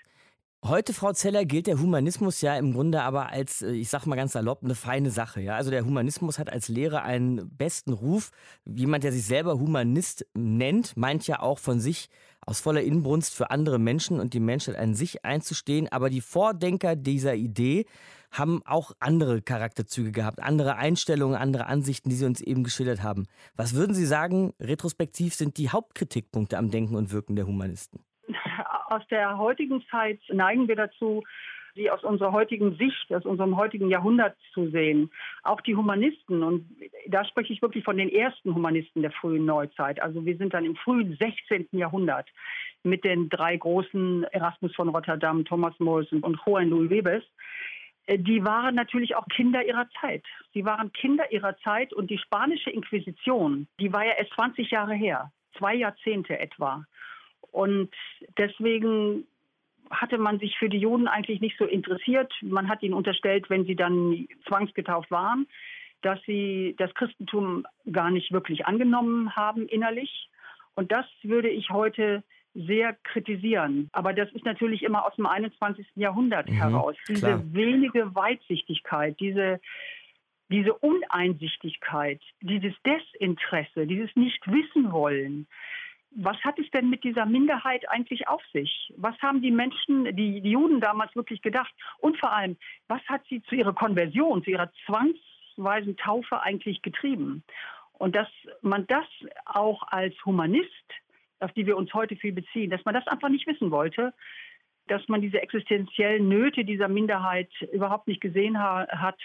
[0.67, 4.15] Heute, Frau Zeller, gilt der Humanismus ja im Grunde aber als, äh, ich sag mal
[4.15, 5.39] ganz salopp, eine feine Sache.
[5.39, 5.57] Ja?
[5.57, 8.31] Also der Humanismus hat als Lehre einen besten Ruf.
[8.65, 12.09] Jemand, der sich selber Humanist nennt, meint ja auch von sich
[12.47, 15.87] aus voller Inbrunst für andere Menschen und die Menschheit an sich einzustehen.
[15.91, 17.85] Aber die Vordenker dieser Idee
[18.31, 23.27] haben auch andere Charakterzüge gehabt, andere Einstellungen, andere Ansichten, die Sie uns eben geschildert haben.
[23.55, 27.99] Was würden Sie sagen, retrospektiv sind die Hauptkritikpunkte am Denken und Wirken der Humanisten?
[28.95, 31.23] Aus der heutigen Zeit neigen wir dazu,
[31.75, 35.11] sie aus unserer heutigen Sicht, aus unserem heutigen Jahrhundert zu sehen.
[35.43, 36.65] Auch die Humanisten, und
[37.07, 40.01] da spreche ich wirklich von den ersten Humanisten der frühen Neuzeit.
[40.01, 41.67] Also wir sind dann im frühen 16.
[41.73, 42.27] Jahrhundert
[42.83, 47.23] mit den drei großen Erasmus von Rotterdam, Thomas More und Juan Louis Webes.
[48.05, 50.23] Äh, die waren natürlich auch Kinder ihrer Zeit.
[50.53, 54.93] Sie waren Kinder ihrer Zeit und die spanische Inquisition, die war ja erst 20 Jahre
[54.93, 56.85] her, zwei Jahrzehnte etwa.
[57.55, 57.89] Und
[58.37, 59.25] deswegen
[59.89, 62.33] hatte man sich für die Juden eigentlich nicht so interessiert.
[62.41, 65.47] Man hat ihnen unterstellt, wenn sie dann zwangsgetauft waren,
[66.01, 70.29] dass sie das Christentum gar nicht wirklich angenommen haben innerlich.
[70.75, 73.89] Und das würde ich heute sehr kritisieren.
[73.93, 75.87] Aber das ist natürlich immer aus dem 21.
[75.95, 76.95] Jahrhundert mhm, heraus.
[77.07, 77.43] Diese klar.
[77.53, 79.61] wenige Weitsichtigkeit, diese,
[80.49, 85.47] diese Uneinsichtigkeit, dieses Desinteresse, dieses Nicht-Wissen-Wollen,
[86.15, 88.93] was hat es denn mit dieser Minderheit eigentlich auf sich?
[88.97, 91.73] Was haben die Menschen, die, die, Juden damals wirklich gedacht?
[91.99, 97.43] Und vor allem, was hat sie zu ihrer Konversion, zu ihrer zwangsweisen Taufe eigentlich getrieben?
[97.93, 98.29] Und dass
[98.61, 99.05] man das
[99.45, 100.69] auch als Humanist,
[101.39, 104.13] auf die wir uns heute viel beziehen, dass man das einfach nicht wissen wollte,
[104.87, 109.19] dass man diese existenziellen Nöte dieser Minderheit überhaupt nicht gesehen ha hat,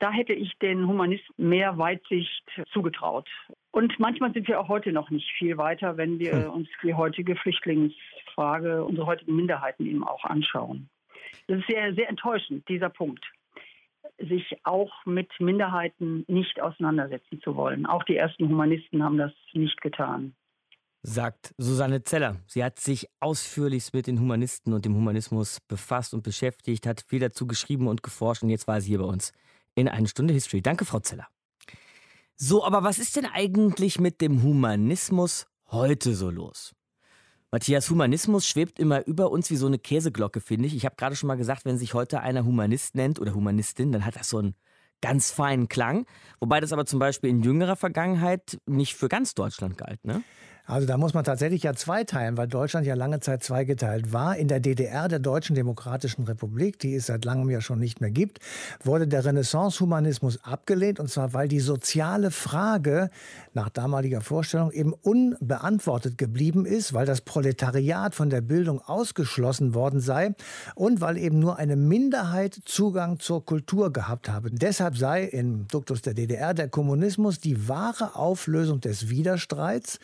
[0.00, 3.28] da hätte ich den Humanisten mehr Weitsicht zugetraut.
[3.74, 6.50] Und manchmal sind wir auch heute noch nicht viel weiter, wenn wir hm.
[6.50, 10.88] uns die heutige Flüchtlingsfrage, unsere heutigen Minderheiten eben auch anschauen.
[11.48, 13.24] Das ist sehr, sehr enttäuschend, dieser Punkt
[14.18, 17.84] sich auch mit Minderheiten nicht auseinandersetzen zu wollen.
[17.84, 20.36] Auch die ersten Humanisten haben das nicht getan.
[21.02, 22.36] Sagt Susanne Zeller.
[22.46, 27.18] Sie hat sich ausführlichst mit den Humanisten und dem Humanismus befasst und beschäftigt, hat viel
[27.18, 29.32] dazu geschrieben und geforscht und jetzt war sie hier bei uns
[29.74, 30.62] in eine Stunde History.
[30.62, 31.26] Danke, Frau Zeller.
[32.36, 36.74] So, aber was ist denn eigentlich mit dem Humanismus heute so los?
[37.52, 40.74] Matthias, Humanismus schwebt immer über uns wie so eine Käseglocke, finde ich.
[40.74, 44.04] Ich habe gerade schon mal gesagt, wenn sich heute einer Humanist nennt oder Humanistin, dann
[44.04, 44.56] hat das so einen
[45.00, 46.06] ganz feinen Klang.
[46.40, 50.24] Wobei das aber zum Beispiel in jüngerer Vergangenheit nicht für ganz Deutschland galt, ne?
[50.66, 54.36] Also da muss man tatsächlich ja zweiteilen, weil Deutschland ja lange Zeit zweigeteilt war.
[54.36, 58.10] In der DDR, der Deutschen Demokratischen Republik, die es seit langem ja schon nicht mehr
[58.10, 58.38] gibt,
[58.82, 61.00] wurde der Renaissance-Humanismus abgelehnt.
[61.00, 63.10] Und zwar, weil die soziale Frage
[63.52, 70.00] nach damaliger Vorstellung eben unbeantwortet geblieben ist, weil das Proletariat von der Bildung ausgeschlossen worden
[70.00, 70.34] sei
[70.74, 74.50] und weil eben nur eine Minderheit Zugang zur Kultur gehabt habe.
[74.50, 79.98] Deshalb sei im Duktus der DDR der Kommunismus die wahre Auflösung des Widerstreits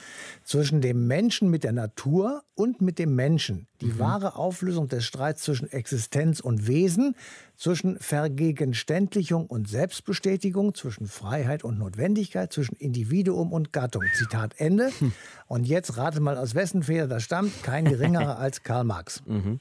[0.51, 3.69] zwischen dem Menschen mit der Natur und mit dem Menschen.
[3.81, 3.99] Die mhm.
[3.99, 7.15] wahre Auflösung des Streits zwischen Existenz und Wesen,
[7.61, 14.03] zwischen Vergegenständlichung und Selbstbestätigung, zwischen Freiheit und Notwendigkeit, zwischen Individuum und Gattung.
[14.17, 14.91] Zitat Ende.
[14.99, 15.13] Hm.
[15.47, 17.63] Und jetzt rate mal, aus wessen Feder das stammt.
[17.63, 19.23] Kein geringerer als Karl Marx.
[19.27, 19.61] Mhm.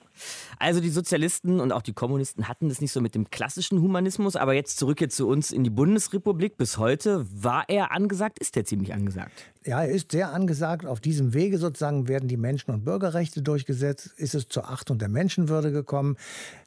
[0.59, 4.37] Also die Sozialisten und auch die Kommunisten hatten das nicht so mit dem klassischen Humanismus,
[4.37, 6.55] aber jetzt zurück jetzt zu uns in die Bundesrepublik.
[6.55, 9.33] Bis heute war er angesagt, ist er ziemlich angesagt.
[9.65, 10.85] Ja, er ist sehr angesagt.
[10.85, 14.08] Auf diesem Wege sozusagen werden die Menschen- und Bürgerrechte durchgesetzt.
[14.17, 16.17] Ist es zur Achtung der Menschenwürde gekommen?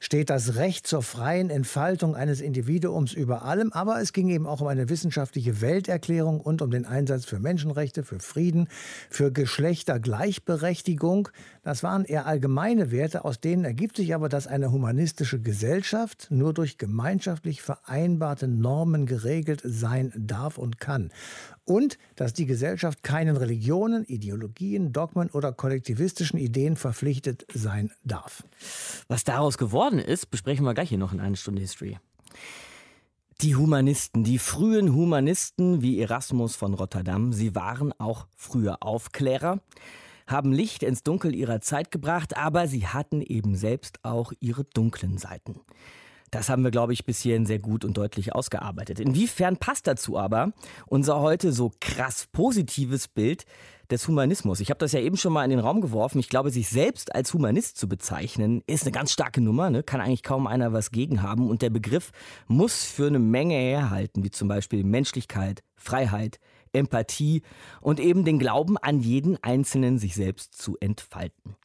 [0.01, 3.73] Steht das Recht zur freien Entfaltung eines Individuums über allem?
[3.73, 8.03] Aber es ging eben auch um eine wissenschaftliche Welterklärung und um den Einsatz für Menschenrechte,
[8.03, 8.69] für Frieden,
[9.11, 11.29] für Geschlechtergleichberechtigung.
[11.63, 16.53] Das waren eher allgemeine Werte, aus denen ergibt sich aber, dass eine humanistische Gesellschaft nur
[16.53, 21.11] durch gemeinschaftlich vereinbarte Normen geregelt sein darf und kann
[21.65, 28.45] und dass die Gesellschaft keinen Religionen, Ideologien, Dogmen oder kollektivistischen Ideen verpflichtet sein darf.
[29.09, 31.99] Was daraus geworden ist, besprechen wir gleich hier noch in einer Stunde History.
[33.41, 39.61] Die Humanisten, die frühen Humanisten wie Erasmus von Rotterdam, sie waren auch früher Aufklärer,
[40.29, 45.19] haben Licht ins Dunkel ihrer Zeit gebracht, aber sie hatten eben selbst auch ihre dunklen
[45.19, 45.61] Seiten.
[46.33, 48.99] Das haben wir, glaube ich, bis hierhin sehr gut und deutlich ausgearbeitet.
[48.99, 50.53] Inwiefern passt dazu aber
[50.87, 53.45] unser heute so krass positives Bild
[53.91, 54.61] des Humanismus?
[54.61, 56.19] Ich habe das ja eben schon mal in den Raum geworfen.
[56.19, 59.69] Ich glaube, sich selbst als Humanist zu bezeichnen, ist eine ganz starke Nummer.
[59.69, 59.83] Ne?
[59.83, 61.51] Kann eigentlich kaum einer was gegen haben.
[61.51, 62.13] Und der Begriff
[62.47, 66.41] muss für eine Menge herhalten, wie zum Beispiel Menschlichkeit, Freiheit,
[66.73, 67.43] Empathie
[67.83, 71.57] und eben den Glauben an jeden Einzelnen, sich selbst zu entfalten.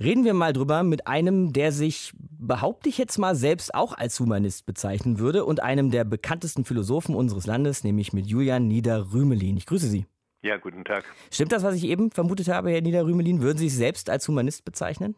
[0.00, 4.18] Reden wir mal drüber mit einem, der sich, behaupte ich jetzt mal, selbst auch als
[4.20, 9.56] Humanist bezeichnen würde und einem der bekanntesten Philosophen unseres Landes, nämlich mit Julian Niederrümelin.
[9.56, 10.06] Ich grüße Sie.
[10.42, 11.04] Ja, guten Tag.
[11.30, 13.40] Stimmt das, was ich eben vermutet habe, Herr Niederrümelin?
[13.40, 15.14] Würden Sie sich selbst als Humanist bezeichnen?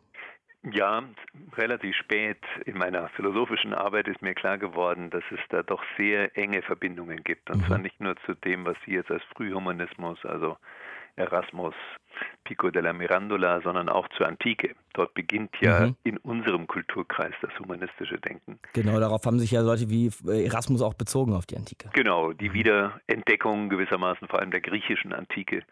[0.72, 1.04] Ja,
[1.56, 6.36] relativ spät in meiner philosophischen Arbeit ist mir klar geworden, dass es da doch sehr
[6.36, 7.50] enge Verbindungen gibt.
[7.50, 7.66] Und mhm.
[7.66, 10.56] zwar nicht nur zu dem, was Sie jetzt als Frühhumanismus, also
[11.16, 11.74] Erasmus,
[12.44, 14.74] Pico della Mirandola, sondern auch zur Antike.
[14.92, 15.96] Dort beginnt ja mhm.
[16.04, 18.58] in unserem Kulturkreis das humanistische Denken.
[18.72, 21.90] Genau, darauf haben sich ja Leute wie äh, Erasmus auch bezogen auf die Antike.
[21.92, 25.62] Genau, die Wiederentdeckung gewissermaßen vor allem der griechischen Antike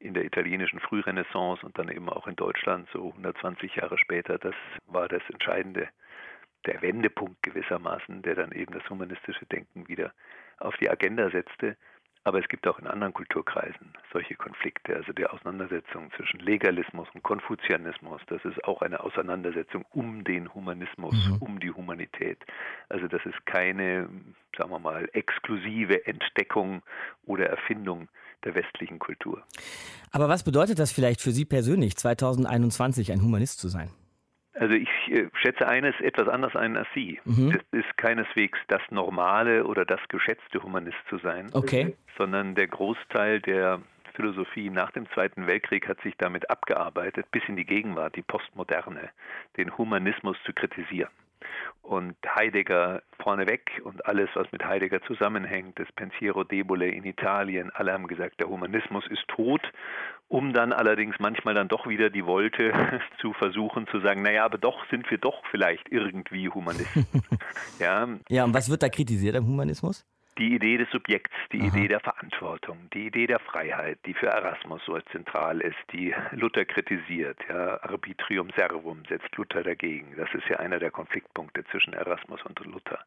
[0.00, 4.54] in der italienischen Frührenaissance und dann eben auch in Deutschland so 120 Jahre später, das
[4.86, 5.88] war das Entscheidende,
[6.66, 10.12] der Wendepunkt gewissermaßen, der dann eben das humanistische Denken wieder
[10.58, 11.76] auf die Agenda setzte.
[12.24, 17.22] Aber es gibt auch in anderen Kulturkreisen solche Konflikte, also die Auseinandersetzung zwischen Legalismus und
[17.22, 18.22] Konfuzianismus.
[18.28, 21.36] Das ist auch eine Auseinandersetzung um den Humanismus, mhm.
[21.40, 22.38] um die Humanität.
[22.88, 24.08] Also das ist keine,
[24.56, 26.82] sagen wir mal, exklusive Entdeckung
[27.26, 28.08] oder Erfindung
[28.44, 29.42] der westlichen Kultur.
[30.10, 33.90] Aber was bedeutet das vielleicht für Sie persönlich, 2021 ein Humanist zu sein?
[34.54, 37.20] Also ich äh, schätze eines etwas anders ein als Sie.
[37.24, 37.50] Mhm.
[37.72, 41.96] Es ist keineswegs das normale oder das geschätzte Humanist zu sein, okay.
[42.16, 43.80] sondern der Großteil der
[44.14, 49.10] Philosophie nach dem Zweiten Weltkrieg hat sich damit abgearbeitet, bis in die Gegenwart, die Postmoderne,
[49.56, 51.10] den Humanismus zu kritisieren.
[51.82, 57.92] Und Heidegger vorneweg und alles, was mit Heidegger zusammenhängt, das Pensiero debole in Italien, alle
[57.92, 59.60] haben gesagt, der Humanismus ist tot,
[60.28, 62.72] um dann allerdings manchmal dann doch wieder die Wolte
[63.20, 67.06] zu versuchen zu sagen, naja, aber doch sind wir doch vielleicht irgendwie Humanisten.
[67.78, 68.08] ja.
[68.28, 70.06] ja, und was wird da kritisiert am Humanismus?
[70.38, 71.68] Die Idee des Subjekts, die Aha.
[71.68, 76.64] Idee der Verantwortung, die Idee der Freiheit, die für Erasmus so zentral ist, die Luther
[76.64, 77.38] kritisiert.
[77.48, 80.14] Ja, Arbitrium servum setzt Luther dagegen.
[80.16, 82.98] Das ist ja einer der Konfliktpunkte zwischen Erasmus und Luther.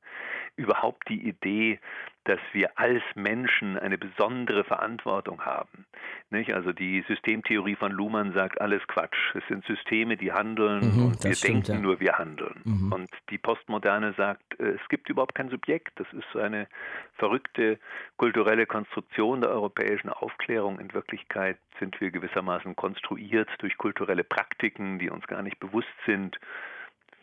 [0.55, 1.79] Überhaupt die Idee,
[2.27, 5.85] dass wir als Menschen eine besondere Verantwortung haben.
[6.29, 6.53] Nicht?
[6.53, 9.33] Also die Systemtheorie von Luhmann sagt alles Quatsch.
[9.33, 11.79] Es sind Systeme, die handeln mhm, und wir stimmt, denken ja.
[11.79, 12.61] nur, wir handeln.
[12.65, 12.91] Mhm.
[12.91, 15.97] Und die Postmoderne sagt, äh, es gibt überhaupt kein Subjekt.
[15.99, 16.67] Das ist so eine
[17.15, 17.79] verrückte
[18.17, 20.79] kulturelle Konstruktion der europäischen Aufklärung.
[20.79, 26.37] In Wirklichkeit sind wir gewissermaßen konstruiert durch kulturelle Praktiken, die uns gar nicht bewusst sind.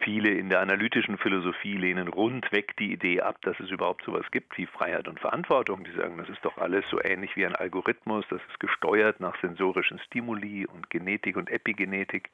[0.05, 4.59] Viele in der analytischen Philosophie lehnen rundweg die Idee ab, dass es überhaupt sowas gibt
[4.59, 5.83] wie Freiheit und Verantwortung.
[5.83, 9.35] Die sagen, das ist doch alles so ähnlich wie ein Algorithmus, das ist gesteuert nach
[9.41, 12.29] sensorischen Stimuli und Genetik und Epigenetik.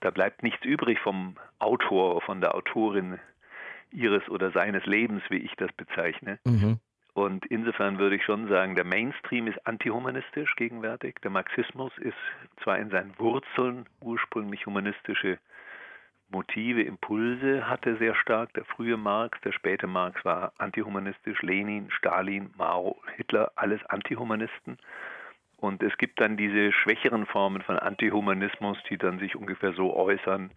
[0.00, 3.18] Da bleibt nichts übrig vom Autor, von der Autorin
[3.92, 6.38] ihres oder seines Lebens, wie ich das bezeichne.
[6.44, 6.78] Mhm.
[7.12, 11.16] Und insofern würde ich schon sagen, der Mainstream ist antihumanistisch gegenwärtig.
[11.22, 12.16] Der Marxismus ist
[12.62, 15.38] zwar in seinen Wurzeln ursprünglich humanistische
[16.34, 22.50] Motive, Impulse hatte sehr stark der frühe Marx, der späte Marx war antihumanistisch, Lenin, Stalin,
[22.58, 24.78] Mao, Hitler, alles Antihumanisten.
[25.58, 30.50] Und es gibt dann diese schwächeren Formen von Antihumanismus, die dann sich ungefähr so äußern.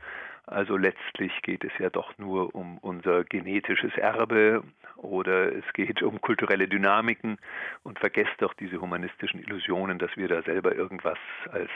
[0.47, 4.63] Also letztlich geht es ja doch nur um unser genetisches Erbe
[4.95, 7.37] oder es geht um kulturelle Dynamiken
[7.83, 11.19] und vergesst doch diese humanistischen Illusionen, dass wir da selber irgendwas
[11.51, 11.69] als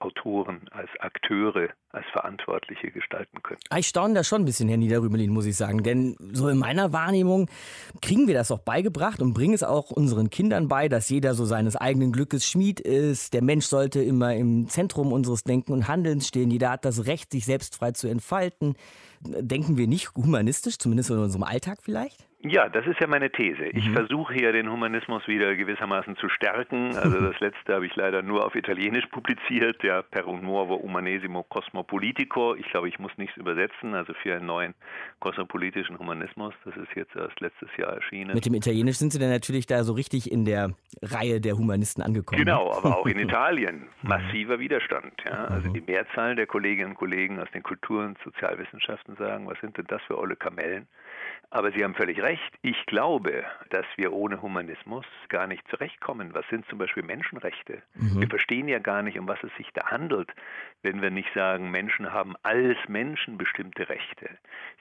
[0.00, 3.60] Autoren, als Akteure, als Verantwortliche gestalten können.
[3.76, 5.82] Ich staune da schon ein bisschen, Herr Niederrümelin, muss ich sagen.
[5.82, 7.50] Denn so in meiner Wahrnehmung
[8.02, 11.44] kriegen wir das auch beigebracht und bringen es auch unseren Kindern bei, dass jeder so
[11.44, 13.34] seines eigenen Glückes Schmied ist.
[13.34, 16.50] Der Mensch sollte immer im Zentrum unseres Denken und Handelns stehen.
[16.50, 18.74] Jeder hat das Recht, sich selbst frei zu entfalten.
[19.20, 22.27] Denken wir nicht humanistisch, zumindest in unserem Alltag vielleicht?
[22.40, 23.64] Ja, das ist ja meine These.
[23.64, 23.94] Ich mhm.
[23.94, 26.96] versuche hier den Humanismus wieder gewissermaßen zu stärken.
[26.96, 31.42] Also das letzte habe ich leider nur auf Italienisch publiziert, ja, Per un nuovo umanesimo
[31.42, 32.54] cosmopolitico.
[32.54, 34.74] Ich glaube, ich muss nichts übersetzen, also für einen neuen
[35.18, 36.54] kosmopolitischen Humanismus.
[36.64, 38.34] Das ist jetzt erst letztes Jahr erschienen.
[38.34, 42.04] Mit dem Italienisch sind Sie dann natürlich da so richtig in der Reihe der Humanisten
[42.04, 42.38] angekommen.
[42.38, 45.12] Genau, aber auch in Italien massiver Widerstand.
[45.24, 45.46] Ja.
[45.46, 45.74] Also mhm.
[45.74, 49.86] die Mehrzahl der Kolleginnen und Kollegen aus den Kultur- und Sozialwissenschaften sagen, was sind denn
[49.88, 50.86] das für olle Kamellen?
[51.50, 52.27] Aber Sie haben völlig recht.
[52.62, 56.34] Ich glaube, dass wir ohne Humanismus gar nicht zurechtkommen.
[56.34, 57.82] Was sind zum Beispiel Menschenrechte?
[57.94, 58.20] Mhm.
[58.20, 60.30] Wir verstehen ja gar nicht, um was es sich da handelt,
[60.82, 64.28] wenn wir nicht sagen, Menschen haben als Menschen bestimmte Rechte.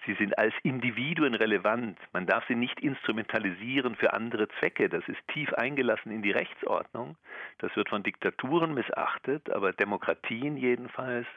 [0.06, 1.98] Sie sind als Individuen relevant.
[2.12, 4.90] Man darf sie nicht instrumentalisieren für andere Zwecke.
[4.90, 7.16] Das ist tief eingelassen in die Rechtsordnung.
[7.60, 11.28] Das wird von Diktaturen missachtet, aber Demokratien jedenfalls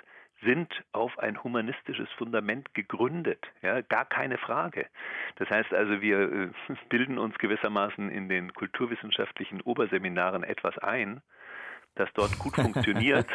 [0.43, 4.87] sind auf ein humanistisches Fundament gegründet, ja, gar keine Frage.
[5.37, 6.49] Das heißt also, wir äh,
[6.89, 11.21] bilden uns gewissermaßen in den kulturwissenschaftlichen Oberseminaren etwas ein,
[11.97, 13.27] das dort gut funktioniert,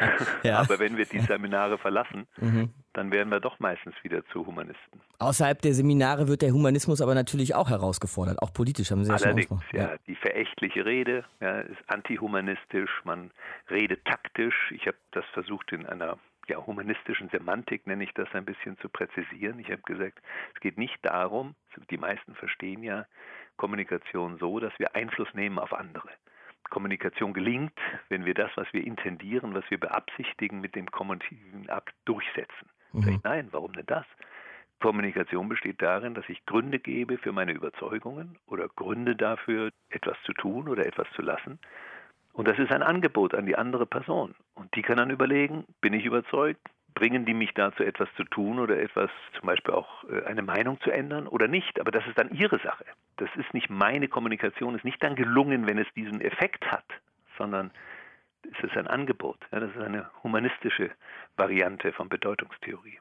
[0.43, 0.59] ja.
[0.59, 2.73] aber wenn wir die Seminare verlassen, mhm.
[2.93, 5.01] dann werden wir doch meistens wieder zu Humanisten.
[5.19, 9.17] Außerhalb der Seminare wird der Humanismus aber natürlich auch herausgefordert, auch politisch haben Sie ja
[9.17, 13.31] Allerdings, schon ja, ja, die verächtliche Rede ja, ist antihumanistisch, man
[13.69, 14.71] redet taktisch.
[14.71, 16.17] Ich habe das versucht in einer
[16.47, 19.59] ja, humanistischen Semantik nenne ich das ein bisschen zu präzisieren.
[19.59, 20.19] Ich habe gesagt,
[20.53, 21.55] es geht nicht darum,
[21.89, 23.05] die meisten verstehen ja
[23.57, 26.09] Kommunikation so, dass wir Einfluss nehmen auf andere.
[26.69, 27.79] Kommunikation gelingt,
[28.09, 32.69] wenn wir das, was wir intendieren, was wir beabsichtigen, mit dem kommunikativen Akt durchsetzen.
[32.91, 33.09] Mhm.
[33.09, 34.05] Ich, nein, warum denn das?
[34.81, 40.33] Kommunikation besteht darin, dass ich Gründe gebe für meine Überzeugungen oder Gründe dafür, etwas zu
[40.33, 41.59] tun oder etwas zu lassen.
[42.35, 44.35] Und das ist ein Angebot an die andere Person.
[44.55, 46.59] Und die kann dann überlegen, bin ich überzeugt,
[46.93, 50.79] bringen die mich dazu, etwas zu tun oder etwas, zum Beispiel auch äh, eine Meinung
[50.81, 51.79] zu ändern oder nicht.
[51.79, 52.85] Aber das ist dann ihre Sache.
[53.17, 56.85] Das ist nicht meine Kommunikation, ist nicht dann gelungen, wenn es diesen Effekt hat,
[57.37, 57.71] sondern
[58.43, 59.37] es ist ein Angebot.
[59.51, 60.91] Das ist eine humanistische
[61.37, 62.99] Variante von Bedeutungstheorie.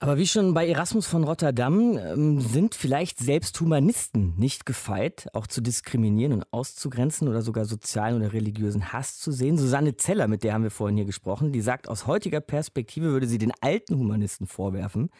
[0.00, 5.46] Aber wie schon bei Erasmus von Rotterdam ähm, sind vielleicht selbst Humanisten nicht gefeit, auch
[5.46, 9.56] zu diskriminieren und auszugrenzen oder sogar sozialen oder religiösen Hass zu sehen.
[9.56, 13.26] Susanne Zeller, mit der haben wir vorhin hier gesprochen, die sagt, aus heutiger Perspektive würde
[13.26, 15.10] sie den alten Humanisten vorwerfen,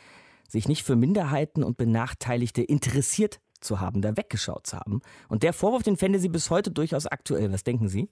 [0.49, 5.01] sich nicht für Minderheiten und Benachteiligte interessiert zu haben, da weggeschaut zu haben.
[5.29, 7.53] Und der Vorwurf, den fände sie bis heute durchaus aktuell.
[7.53, 8.11] Was denken Sie?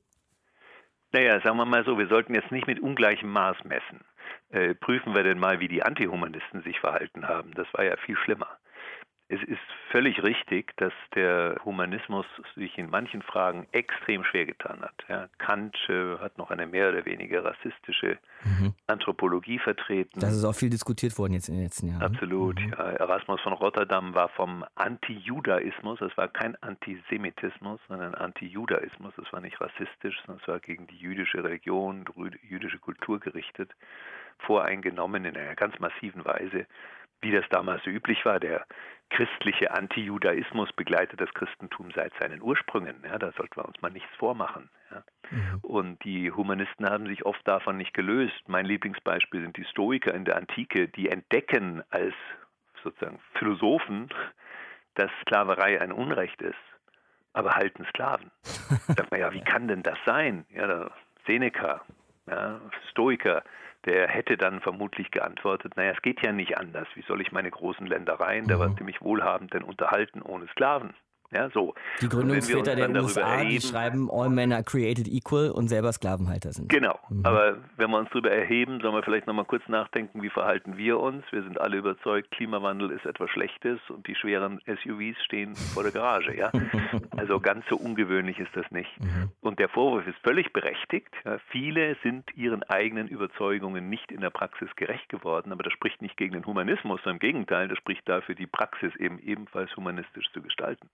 [1.13, 4.01] Naja, sagen wir mal so, wir sollten jetzt nicht mit ungleichem Maß messen.
[4.51, 7.53] Äh, prüfen wir denn mal, wie die Antihumanisten sich verhalten haben.
[7.55, 8.49] Das war ja viel schlimmer.
[9.91, 14.95] völlig richtig, dass der Humanismus sich in manchen Fragen extrem schwer getan hat.
[15.09, 18.75] Ja, Kant äh, hat noch eine mehr oder weniger rassistische mhm.
[18.89, 20.21] Anthropologie vertreten.
[20.21, 22.03] Das ist auch viel diskutiert worden jetzt in den letzten Jahren.
[22.03, 22.61] Absolut.
[22.61, 22.75] Mhm.
[22.77, 29.15] Ja, Erasmus von Rotterdam war vom Anti-Judaismus, das war kein Antisemitismus, sondern Anti-Judaismus.
[29.17, 33.71] Das war nicht rassistisch, sondern es war gegen die jüdische Religion, die jüdische Kultur gerichtet,
[34.39, 36.67] voreingenommen in einer ganz massiven Weise
[37.23, 38.39] wie das damals so üblich war.
[38.39, 38.67] Der
[39.11, 42.97] christliche Antijudaismus begleitet das Christentum seit seinen Ursprüngen.
[43.05, 44.69] Ja, da sollten wir uns mal nichts vormachen.
[44.91, 45.03] Ja.
[45.31, 45.59] Mhm.
[45.63, 48.49] Und die Humanisten haben sich oft davon nicht gelöst.
[48.49, 52.15] Mein Lieblingsbeispiel sind die Stoiker in der Antike, die entdecken als
[52.83, 54.09] sozusagen Philosophen,
[54.95, 56.59] dass Sklaverei ein Unrecht ist,
[57.33, 58.31] aber halten Sklaven.
[58.43, 60.45] Sagt man ja, wie kann denn das sein?
[60.51, 60.91] Ja,
[61.27, 61.83] Seneca,
[62.27, 62.61] ja,
[62.91, 63.45] Stoiker,
[63.85, 66.87] der hätte dann vermutlich geantwortet, naja, es geht ja nicht anders.
[66.95, 68.61] Wie soll ich meine großen Ländereien, der mhm.
[68.61, 70.95] war ziemlich wohlhabend, denn unterhalten ohne Sklaven?
[71.33, 71.75] Ja, so.
[72.03, 76.53] Die Gründungsväter der USA, erheben, die schreiben, all men are created equal und selber Sklavenhalter
[76.53, 76.69] sind.
[76.69, 76.99] Genau.
[77.09, 77.25] Mhm.
[77.25, 81.01] Aber wenn wir uns darüber erheben, sollen wir vielleicht nochmal kurz nachdenken, wie verhalten wir
[81.01, 81.25] uns?
[81.31, 85.93] Wir sind alle überzeugt, Klimawandel ist etwas Schlechtes und die schweren SUVs stehen vor der
[85.93, 86.37] Garage.
[86.37, 86.53] Ja?
[87.17, 88.91] also ganz so ungewöhnlich ist das nicht.
[89.01, 89.31] Mhm.
[89.41, 91.15] Und der Vorwurf ist völlig berechtigt.
[91.25, 91.39] Ja?
[91.49, 96.17] Viele sind ihren eigenen Überzeugungen nicht in der Praxis gerecht geworden, aber das spricht nicht
[96.19, 100.43] gegen den Humanismus, sondern im Gegenteil, das spricht dafür, die Praxis eben ebenfalls humanistisch zu
[100.43, 100.89] gestalten.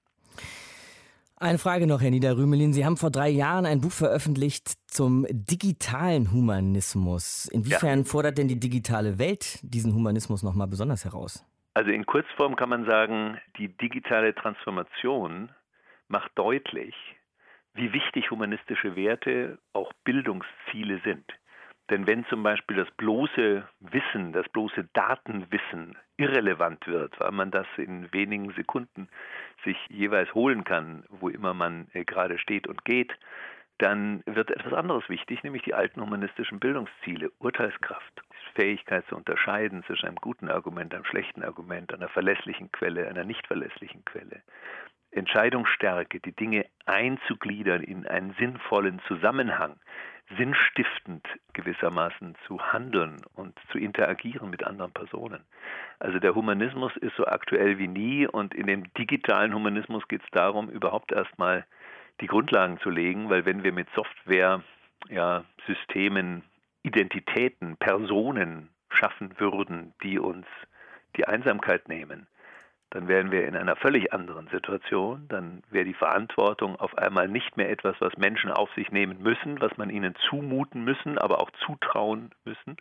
[1.40, 2.72] Eine Frage noch, Herr Niederrümelin.
[2.72, 7.48] Sie haben vor drei Jahren ein Buch veröffentlicht zum digitalen Humanismus.
[7.52, 8.04] Inwiefern ja.
[8.04, 11.46] fordert denn die digitale Welt diesen Humanismus nochmal besonders heraus?
[11.74, 15.52] Also in Kurzform kann man sagen, die digitale Transformation
[16.08, 16.96] macht deutlich,
[17.74, 21.24] wie wichtig humanistische Werte auch Bildungsziele sind.
[21.90, 27.66] Denn wenn zum Beispiel das bloße Wissen, das bloße Datenwissen irrelevant wird, weil man das
[27.76, 29.08] in wenigen Sekunden
[29.64, 33.12] sich jeweils holen kann, wo immer man äh, gerade steht und geht,
[33.78, 38.22] dann wird etwas anderes wichtig, nämlich die alten humanistischen Bildungsziele, Urteilskraft,
[38.54, 43.46] Fähigkeit zu unterscheiden zwischen einem guten Argument, einem schlechten Argument, einer verlässlichen Quelle, einer nicht
[43.46, 44.42] verlässlichen Quelle.
[45.12, 49.76] Entscheidungsstärke, die Dinge einzugliedern in einen sinnvollen Zusammenhang,
[50.36, 55.44] sinnstiftend gewissermaßen zu handeln und zu interagieren mit anderen Personen.
[55.98, 60.30] Also der Humanismus ist so aktuell wie nie und in dem digitalen Humanismus geht es
[60.32, 61.64] darum, überhaupt erstmal
[62.20, 64.62] die Grundlagen zu legen, weil wenn wir mit Software,
[65.08, 66.42] ja, Systemen,
[66.82, 70.46] Identitäten, Personen schaffen würden, die uns
[71.16, 72.26] die Einsamkeit nehmen,
[72.90, 75.26] dann wären wir in einer völlig anderen Situation.
[75.28, 79.60] Dann wäre die Verantwortung auf einmal nicht mehr etwas, was Menschen auf sich nehmen müssen,
[79.60, 82.76] was man ihnen zumuten müssen, aber auch zutrauen müssen,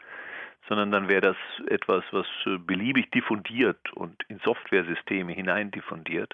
[0.70, 1.38] sondern dann wäre das
[1.68, 6.34] etwas, was äh, beliebig diffundiert und in Softwaresysteme hinein diffundiert.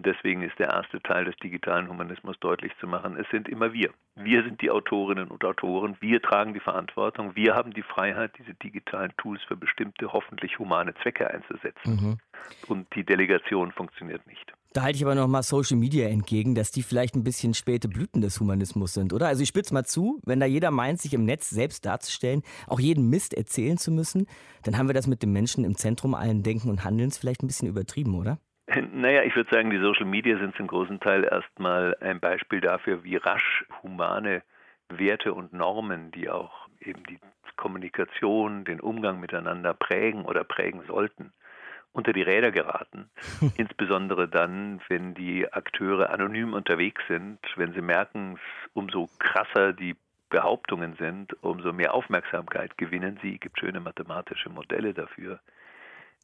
[0.00, 3.90] Deswegen ist der erste Teil des digitalen Humanismus deutlich zu machen, es sind immer wir.
[4.14, 8.54] Wir sind die Autorinnen und Autoren, wir tragen die Verantwortung, wir haben die Freiheit, diese
[8.54, 11.90] digitalen Tools für bestimmte, hoffentlich humane Zwecke einzusetzen.
[11.90, 12.18] Mhm.
[12.68, 14.52] Und die Delegation funktioniert nicht.
[14.72, 17.88] Da halte ich aber noch mal Social Media entgegen, dass die vielleicht ein bisschen späte
[17.88, 19.26] Blüten des Humanismus sind, oder?
[19.26, 22.78] Also ich spitze mal zu, wenn da jeder meint, sich im Netz selbst darzustellen, auch
[22.78, 24.26] jeden Mist erzählen zu müssen,
[24.62, 27.48] dann haben wir das mit dem Menschen im Zentrum allen Denken und Handelns vielleicht ein
[27.48, 28.38] bisschen übertrieben, oder?
[28.92, 33.04] Naja, ich würde sagen, die Social Media sind zum großen Teil erstmal ein Beispiel dafür,
[33.04, 34.42] wie rasch humane
[34.88, 37.18] Werte und Normen, die auch eben die
[37.56, 41.32] Kommunikation, den Umgang miteinander prägen oder prägen sollten,
[41.92, 43.10] unter die Räder geraten.
[43.56, 48.38] Insbesondere dann, wenn die Akteure anonym unterwegs sind, wenn sie merken,
[48.74, 49.96] umso krasser die
[50.30, 53.34] Behauptungen sind, umso mehr Aufmerksamkeit gewinnen sie.
[53.34, 55.40] Es gibt schöne mathematische Modelle dafür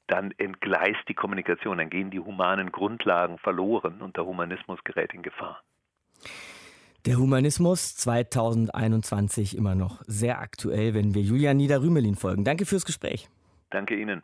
[0.06, 5.22] dann entgleist die Kommunikation, dann gehen die humanen Grundlagen verloren und der Humanismus gerät in
[5.22, 5.62] Gefahr.
[7.06, 12.44] Der Humanismus 2021 immer noch sehr aktuell, wenn wir Julian Niederrümelin folgen.
[12.44, 13.28] Danke fürs Gespräch.
[13.70, 14.22] Danke Ihnen.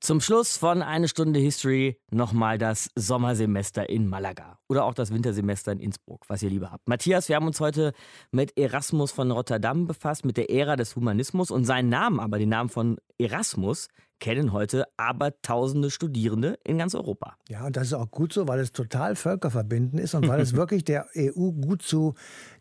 [0.00, 5.72] Zum Schluss von Eine Stunde History nochmal das Sommersemester in Malaga oder auch das Wintersemester
[5.72, 6.86] in Innsbruck, was ihr lieber habt.
[6.86, 7.92] Matthias, wir haben uns heute
[8.30, 12.50] mit Erasmus von Rotterdam befasst, mit der Ära des Humanismus und seinen Namen, aber den
[12.50, 13.88] Namen von Erasmus,
[14.18, 17.36] kennen heute aber tausende Studierende in ganz Europa.
[17.48, 20.52] Ja, und das ist auch gut so, weil es total völkerverbindend ist und weil es
[20.56, 22.14] wirklich der EU gut zu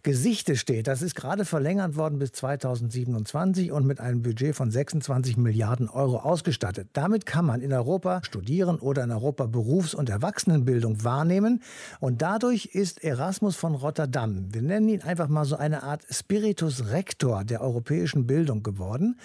[0.04, 0.88] Gesichte steht.
[0.88, 6.18] Das ist gerade verlängert worden bis 2027 und mit einem Budget von 26 Milliarden Euro
[6.18, 6.90] ausgestattet.
[6.94, 11.64] Damit kann man in Europa studieren oder in Europa Berufs- und Erwachsenenbildung wahrnehmen.
[12.00, 16.92] Und dadurch ist Erasmus von Rotterdam, wir nennen ihn einfach mal so eine Art Spiritus
[16.92, 19.20] Rector der europäischen Bildung geworden.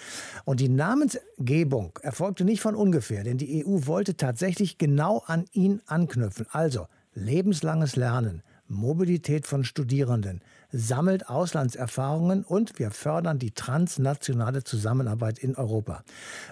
[0.45, 5.45] Und die Namensgebung erfolgt erfolgte nicht von ungefähr, denn die EU wollte tatsächlich genau an
[5.53, 6.45] ihn anknüpfen.
[6.51, 10.41] Also lebenslanges Lernen, Mobilität von Studierenden,
[10.71, 16.03] sammelt Auslandserfahrungen und wir fördern die transnationale Zusammenarbeit in Europa.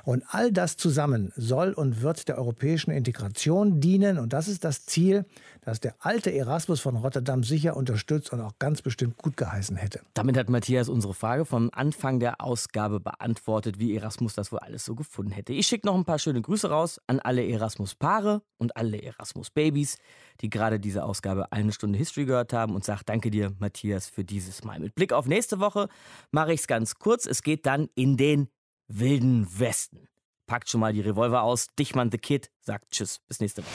[0.03, 4.85] Und all das zusammen soll und wird der europäischen Integration dienen und das ist das
[4.85, 5.25] Ziel,
[5.61, 10.01] das der alte Erasmus von Rotterdam sicher unterstützt und auch ganz bestimmt gut geheißen hätte.
[10.13, 14.85] Damit hat Matthias unsere Frage vom Anfang der Ausgabe beantwortet, wie Erasmus das wohl alles
[14.85, 15.53] so gefunden hätte.
[15.53, 19.97] Ich schicke noch ein paar schöne Grüße raus an alle Erasmus-Paare und alle Erasmus-Babys,
[20.41, 24.23] die gerade diese Ausgabe eine Stunde History gehört haben und sage danke dir, Matthias, für
[24.23, 24.79] dieses Mal.
[24.79, 25.89] Mit Blick auf nächste Woche
[26.31, 27.25] mache ich es ganz kurz.
[27.25, 28.49] Es geht dann in den
[28.87, 30.07] wilden Westen.
[30.47, 31.67] Packt schon mal die Revolver aus.
[31.77, 33.19] Dichmann the Kid sagt Tschüss.
[33.27, 33.69] Bis nächste Woche.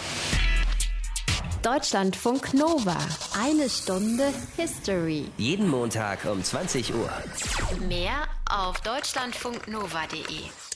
[1.62, 2.98] Deutschlandfunk Nova.
[3.40, 5.24] Eine Stunde History.
[5.38, 7.10] Jeden Montag um 20 Uhr.
[7.88, 10.73] Mehr auf deutschlandfunknova.de.